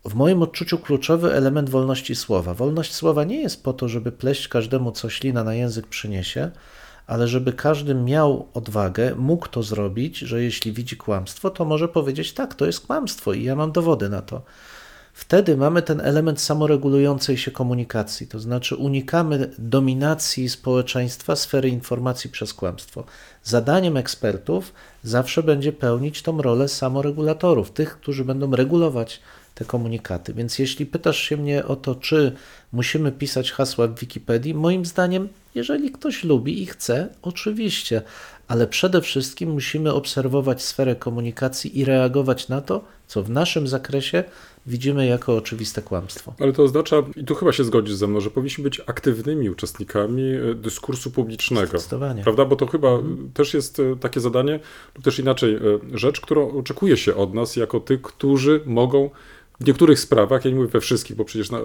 w 0.06 0.14
moim 0.14 0.42
odczuciu 0.42 0.78
kluczowy 0.78 1.32
element 1.32 1.70
wolności 1.70 2.14
słowa. 2.14 2.54
Wolność 2.54 2.94
słowa 2.94 3.24
nie 3.24 3.42
jest 3.42 3.64
po 3.64 3.72
to, 3.72 3.88
żeby 3.88 4.12
pleść 4.12 4.48
każdemu, 4.48 4.92
co 4.92 5.10
ślina 5.10 5.44
na 5.44 5.54
język 5.54 5.86
przyniesie, 5.86 6.50
ale 7.06 7.28
żeby 7.28 7.52
każdy 7.52 7.94
miał 7.94 8.48
odwagę, 8.54 9.14
mógł 9.14 9.48
to 9.48 9.62
zrobić, 9.62 10.18
że 10.18 10.42
jeśli 10.42 10.72
widzi 10.72 10.96
kłamstwo, 10.96 11.50
to 11.50 11.64
może 11.64 11.88
powiedzieć: 11.88 12.32
tak, 12.32 12.54
to 12.54 12.66
jest 12.66 12.86
kłamstwo 12.86 13.32
i 13.32 13.44
ja 13.44 13.56
mam 13.56 13.72
dowody 13.72 14.08
na 14.08 14.22
to. 14.22 14.42
Wtedy 15.12 15.56
mamy 15.56 15.82
ten 15.82 16.00
element 16.00 16.40
samoregulującej 16.40 17.38
się 17.38 17.50
komunikacji, 17.50 18.26
to 18.26 18.40
znaczy 18.40 18.76
unikamy 18.76 19.50
dominacji 19.58 20.48
społeczeństwa 20.48 21.36
sfery 21.36 21.68
informacji 21.68 22.30
przez 22.30 22.54
kłamstwo. 22.54 23.04
Zadaniem 23.42 23.96
ekspertów 23.96 24.72
zawsze 25.02 25.42
będzie 25.42 25.72
pełnić 25.72 26.22
tą 26.22 26.42
rolę 26.42 26.68
samoregulatorów, 26.68 27.70
tych, 27.70 27.98
którzy 27.98 28.24
będą 28.24 28.56
regulować 28.56 29.20
te 29.56 29.64
komunikaty. 29.64 30.34
Więc 30.34 30.58
jeśli 30.58 30.86
pytasz 30.86 31.18
się 31.18 31.36
mnie 31.36 31.64
o 31.64 31.76
to, 31.76 31.94
czy 31.94 32.32
musimy 32.72 33.12
pisać 33.12 33.52
hasła 33.52 33.86
w 33.86 33.98
Wikipedii, 33.98 34.54
moim 34.54 34.86
zdaniem, 34.86 35.28
jeżeli 35.54 35.90
ktoś 35.90 36.24
lubi 36.24 36.62
i 36.62 36.66
chce, 36.66 37.08
oczywiście, 37.22 38.02
ale 38.48 38.66
przede 38.66 39.00
wszystkim 39.00 39.50
musimy 39.50 39.92
obserwować 39.92 40.62
sferę 40.62 40.96
komunikacji 40.96 41.78
i 41.78 41.84
reagować 41.84 42.48
na 42.48 42.60
to, 42.60 42.84
co 43.06 43.22
w 43.22 43.30
naszym 43.30 43.68
zakresie 43.68 44.24
widzimy 44.66 45.06
jako 45.06 45.36
oczywiste 45.36 45.82
kłamstwo. 45.82 46.34
Ale 46.40 46.52
to 46.52 46.62
oznacza, 46.62 46.96
i 47.16 47.24
tu 47.24 47.34
chyba 47.34 47.52
się 47.52 47.64
zgodzisz 47.64 47.94
ze 47.94 48.06
mną, 48.06 48.20
że 48.20 48.30
powinniśmy 48.30 48.64
być 48.64 48.80
aktywnymi 48.86 49.50
uczestnikami 49.50 50.22
e, 50.22 50.54
dyskursu 50.54 51.10
publicznego. 51.10 51.66
Zdecydowanie. 51.66 52.22
Prawda? 52.22 52.44
Bo 52.44 52.56
to 52.56 52.66
chyba 52.66 52.88
mhm. 52.88 53.30
też 53.34 53.54
jest 53.54 53.80
e, 53.80 53.96
takie 54.00 54.20
zadanie, 54.20 54.60
lub 54.94 55.04
też 55.04 55.18
inaczej, 55.18 55.58
rzecz, 55.94 56.20
którą 56.20 56.50
oczekuje 56.50 56.96
się 56.96 57.14
od 57.14 57.34
nas 57.34 57.56
jako 57.56 57.80
tych, 57.80 58.02
którzy 58.02 58.60
mogą 58.66 59.10
w 59.60 59.66
niektórych 59.66 60.00
sprawach, 60.00 60.44
ja 60.44 60.50
nie 60.50 60.56
mówię 60.56 60.68
we 60.68 60.80
wszystkich, 60.80 61.16
bo 61.16 61.24
przecież 61.24 61.50
na, 61.50 61.58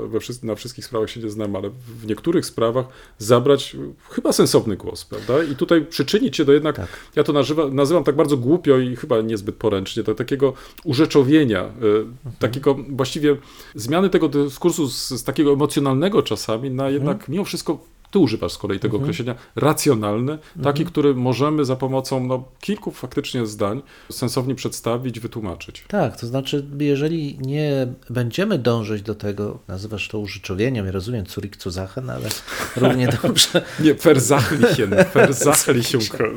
na 0.44 0.56
wszystkich 0.56 0.86
sprawach 0.86 1.10
się 1.10 1.20
nie 1.20 1.30
znam, 1.30 1.56
ale 1.56 1.70
w 1.70 2.06
niektórych 2.06 2.46
sprawach 2.46 2.86
zabrać 3.18 3.78
chyba 4.10 4.34
sensowny 4.34 4.78
głos, 4.78 5.06
prawda? 5.06 5.44
I 5.44 5.56
tutaj 5.56 5.86
przyczynić 5.86 6.38
się 6.38 6.46
do 6.46 6.54
jednak, 6.54 6.76
tak. 6.76 6.88
ja 7.16 7.24
to 7.24 7.34
nazywa, 7.34 7.68
nazywam 7.68 8.04
tak 8.04 8.16
bardzo 8.16 8.38
głupio 8.38 8.78
i 8.78 8.96
chyba 8.96 9.22
niezbyt 9.22 9.56
poręcznie, 9.56 10.04
do 10.04 10.16
takiego 10.16 10.54
urzeczowienia, 10.84 11.64
y, 11.64 11.68
mhm. 11.68 12.36
takiego 12.40 12.78
właściwie 12.90 13.38
zmiany 13.76 14.10
tego 14.10 14.30
dyskursu 14.30 14.90
z, 14.90 15.10
z, 15.10 15.24
takiego 15.24 15.54
emocjonalnego 15.54 16.24
czasami 16.24 16.72
na 16.72 16.90
jednak 16.90 17.18
mhm. 17.18 17.32
mimo 17.32 17.46
wszystko 17.46 17.80
Ty 18.12 18.20
używasz 18.20 18.52
z 18.52 18.58
kolei 18.58 18.80
tego 18.80 18.98
określenia 18.98 19.36
racjonalny, 19.56 20.38
taki, 20.64 20.86
który 20.86 21.16
możemy 21.16 21.66
za 21.66 21.76
pomocą 21.76 22.28
no, 22.28 22.44
kilku 22.62 22.92
faktycznie 22.92 23.46
zdań 23.46 23.82
sensownie 24.12 24.56
przedstawić, 24.56 25.20
wytłumaczyć. 25.20 25.84
Tak, 25.88 26.20
to 26.20 26.28
znaczy, 26.28 26.66
jeżeli 26.80 27.40
nie 27.40 27.88
będziemy 28.10 28.58
dążyć 28.60 29.02
do 29.02 29.16
tego, 29.16 29.60
nazywasz 29.68 30.08
to 30.08 30.20
użyczowieniem, 30.20 30.86
ja 30.86 30.92
rozumiem 30.92 31.26
Zurich 31.26 31.56
zu 31.60 31.72
Sachen, 31.72 32.10
ale 32.10 32.30
równie 32.76 33.08
dobrze. 33.24 33.66
Nie, 33.80 33.94
versachlichen, 33.94 34.90
versachlichen, 35.14 36.02
słuchaj. 36.10 36.30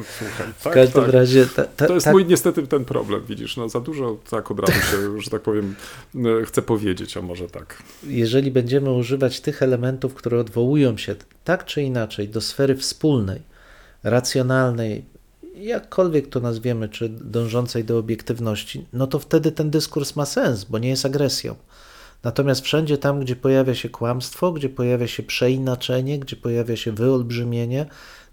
W 0.59 0.63
Tak, 0.63 0.75
każdym 0.75 1.05
tak. 1.05 1.13
razie. 1.13 1.47
Ta, 1.47 1.65
ta, 1.65 1.87
To 1.87 1.95
jest 1.95 2.05
tak, 2.05 2.13
mój 2.13 2.27
niestety 2.27 2.67
ten 2.67 2.85
problem, 2.85 3.23
widzisz, 3.29 3.57
no 3.57 3.69
za 3.69 3.81
dużo 3.81 4.17
tak 4.31 4.51
od 4.51 4.61
razu 4.61 4.73
się, 4.73 5.21
że 5.21 5.31
tak 5.31 5.43
powiem, 5.43 5.75
e, 6.15 6.45
chcę 6.45 6.63
powiedzieć, 6.63 7.17
a 7.17 7.23
może 7.23 7.49
tak. 7.49 7.83
jeżeli 8.07 8.51
będziemy 8.51 8.93
używać 8.93 9.41
tych 9.41 9.63
elementów, 9.63 10.15
które 10.15 10.39
odwołują 10.39 10.97
się 10.97 11.17
tak 11.45 11.65
czy 11.65 11.83
inaczej 11.83 12.29
do 12.29 12.41
sfery 12.41 12.77
wspólnej, 12.77 13.43
racjonalnej, 14.03 15.05
jakkolwiek 15.57 16.29
to 16.29 16.41
nazwiemy, 16.41 16.89
czy 16.89 17.09
dążącej 17.09 17.85
do 17.85 17.99
obiektywności, 17.99 18.87
no 18.93 19.07
to 19.07 19.19
wtedy 19.19 19.53
ten 19.53 19.71
dyskurs 19.71 20.17
ma 20.17 20.27
sens, 20.27 20.65
bo 20.65 20.79
nie 20.79 20.89
jest 20.89 21.07
agresją. 21.07 21.55
Natomiast 22.23 22.61
wszędzie 22.61 22.99
tam, 22.99 23.21
gdzie 23.21 23.37
pojawia 23.37 23.75
się 23.75 23.89
kłamstwo, 23.89 24.53
gdzie 24.53 24.69
pojawia 24.69 25.07
się 25.07 25.23
przeinaczenie, 25.23 26.19
gdzie 26.19 26.37
pojawia 26.37 26.77
się 26.77 26.93
wyolbrzymienie, 26.93 27.87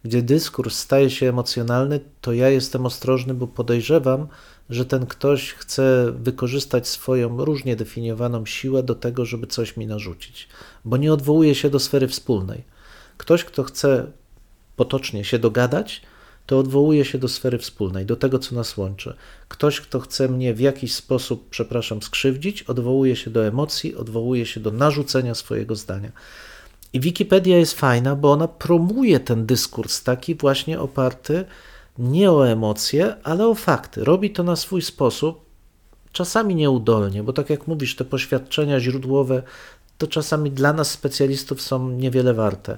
gdzie 0.04 0.22
dyskurs 0.22 0.78
staje 0.78 1.10
się 1.10 1.30
emocjonalny, 1.30 2.00
to 2.22 2.34
ja 2.34 2.50
jestem 2.50 2.86
ostrożny, 2.86 3.34
bo 3.34 3.48
podejrzewam, 3.48 4.28
że 4.70 4.86
ten 4.86 5.06
ktoś 5.06 5.54
chce 5.54 6.12
wykorzystać 6.16 6.88
swoją 6.88 7.46
różnie 7.46 7.76
definiowaną 7.76 8.46
siłę 8.46 8.84
do 8.84 8.96
tego, 8.96 9.26
żeby 9.26 9.48
coś 9.48 9.78
mi 9.78 9.88
narzucić, 9.88 10.48
bo 10.86 10.98
nie 10.98 11.14
odwołuje 11.14 11.56
się 11.56 11.70
do 11.70 11.80
sfery 11.80 12.08
wspólnej. 12.08 12.64
Ktoś, 13.22 13.44
kto 13.44 13.64
chce 13.64 14.12
potocznie 14.76 15.24
się 15.24 15.40
dogadać, 15.40 16.02
to 16.46 16.60
odwołuje 16.60 17.06
się 17.06 17.18
do 17.18 17.28
sfery 17.28 17.58
wspólnej, 17.58 18.06
do 18.06 18.16
tego, 18.16 18.40
co 18.40 18.56
nas 18.56 18.78
łączy. 18.78 19.16
Ktoś, 19.48 19.82
kto 19.82 20.00
chce 20.00 20.30
mnie 20.30 20.54
w 20.54 20.60
jakiś 20.60 20.94
sposób, 20.94 21.50
przepraszam, 21.50 22.02
skrzywdzić, 22.02 22.64
odwołuje 22.64 23.16
się 23.16 23.32
do 23.32 23.46
emocji, 23.46 23.96
odwołuje 23.96 24.46
się 24.46 24.60
do 24.60 24.72
narzucenia 24.72 25.36
swojego 25.36 25.76
zdania. 25.76 26.12
I 26.94 27.00
Wikipedia 27.00 27.58
jest 27.58 27.80
fajna, 27.80 28.16
bo 28.16 28.32
ona 28.32 28.48
promuje 28.48 29.20
ten 29.20 29.46
dyskurs 29.46 30.04
taki 30.04 30.36
właśnie 30.36 30.80
oparty 30.80 31.46
nie 31.98 32.32
o 32.32 32.50
emocje, 32.50 33.16
ale 33.24 33.48
o 33.48 33.56
fakty. 33.56 34.04
Robi 34.04 34.30
to 34.30 34.44
na 34.44 34.56
swój 34.56 34.82
sposób, 34.82 35.46
czasami 36.12 36.56
nieudolnie, 36.56 37.24
bo 37.24 37.34
tak 37.34 37.50
jak 37.50 37.68
mówisz, 37.68 37.96
te 37.96 38.06
poświadczenia 38.06 38.80
źródłowe 38.80 39.44
to 40.02 40.08
czasami 40.08 40.52
dla 40.52 40.74
nas 40.74 40.92
specjalistów 40.92 41.62
są 41.62 41.90
niewiele 41.90 42.34
warte, 42.34 42.78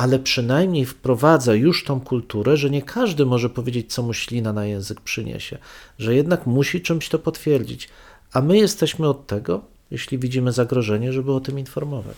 ale 0.00 0.18
przynajmniej 0.18 0.86
wprowadza 0.86 1.54
już 1.54 1.84
tą 1.84 2.00
kulturę, 2.00 2.56
że 2.56 2.70
nie 2.70 2.82
każdy 2.82 3.26
może 3.26 3.50
powiedzieć, 3.50 3.92
co 3.92 4.02
mu 4.02 4.14
ślina 4.14 4.52
na 4.52 4.66
język 4.66 5.00
przyniesie, 5.00 5.58
że 5.98 6.14
jednak 6.14 6.46
musi 6.46 6.80
czymś 6.80 7.08
to 7.08 7.18
potwierdzić, 7.18 7.88
a 8.32 8.40
my 8.40 8.58
jesteśmy 8.58 9.08
od 9.08 9.26
tego, 9.26 9.60
jeśli 9.90 10.18
widzimy 10.18 10.52
zagrożenie, 10.52 11.12
żeby 11.12 11.32
o 11.32 11.40
tym 11.40 11.58
informować. 11.58 12.16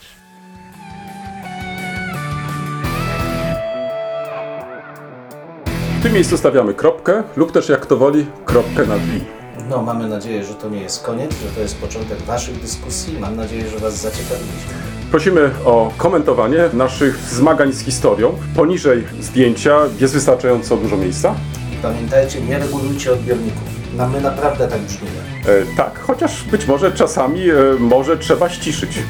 W 6.01 6.03
tym 6.03 6.13
miejscu 6.13 6.37
stawiamy 6.37 6.75
kropkę 6.75 7.23
lub 7.37 7.53
też 7.53 7.69
jak 7.69 7.81
kto 7.81 7.97
woli, 7.97 8.27
kropkę 8.45 8.87
nad 8.87 9.01
i. 9.01 9.21
No, 9.69 9.83
mamy 9.83 10.09
nadzieję, 10.09 10.45
że 10.45 10.55
to 10.55 10.69
nie 10.69 10.81
jest 10.81 11.03
koniec, 11.03 11.31
że 11.33 11.49
to 11.55 11.61
jest 11.61 11.81
początek 11.81 12.23
Waszych 12.23 12.61
dyskusji. 12.61 13.19
Mam 13.19 13.37
nadzieję, 13.37 13.69
że 13.69 13.79
Was 13.79 13.97
zaciekawiliśmy. 13.97 14.92
Prosimy 15.13 15.51
o 15.65 15.93
komentowanie 15.97 16.59
naszych 16.73 17.17
zmagań 17.17 17.73
z 17.73 17.81
historią. 17.81 18.35
Poniżej 18.57 19.05
zdjęcia 19.21 19.79
jest 20.01 20.15
wystarczająco 20.15 20.77
dużo 20.77 20.97
miejsca. 20.97 21.35
I 21.73 21.77
pamiętajcie, 21.83 22.41
nie 22.41 22.59
regulujcie 22.59 23.13
odbiorników. 23.13 23.63
No, 23.97 24.09
my 24.09 24.21
naprawdę 24.21 24.69
tak 24.69 24.81
brzmimy. 24.81 25.17
E, 25.47 25.77
tak, 25.77 25.99
chociaż 25.99 26.45
być 26.45 26.67
może 26.67 26.93
czasami 26.93 27.51
e, 27.51 27.55
może 27.79 28.19
trzeba 28.19 28.51
ściszyć. 28.51 28.99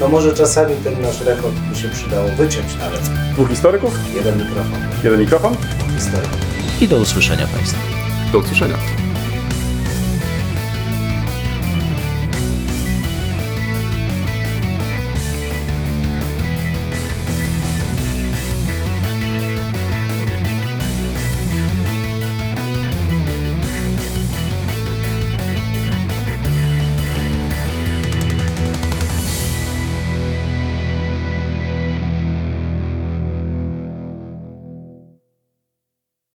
No 0.00 0.08
może 0.08 0.34
czasami 0.34 0.74
ten 0.84 1.02
nasz 1.02 1.20
rekord 1.20 1.54
by 1.54 1.76
się 1.76 1.88
przydało 1.88 2.28
wyciąć 2.28 2.66
nawet. 2.80 3.00
Dwóch 3.32 3.48
historyków, 3.48 3.94
Jeden 4.14 4.38
mikrofon. 4.38 4.80
jeden 5.04 5.20
mikrofon. 5.20 5.56
Historyk. 5.96 6.28
I 6.80 6.88
do 6.88 6.96
usłyszenia 6.96 7.46
Państwa. 7.46 7.78
Do 8.32 8.38
usłyszenia. 8.38 8.97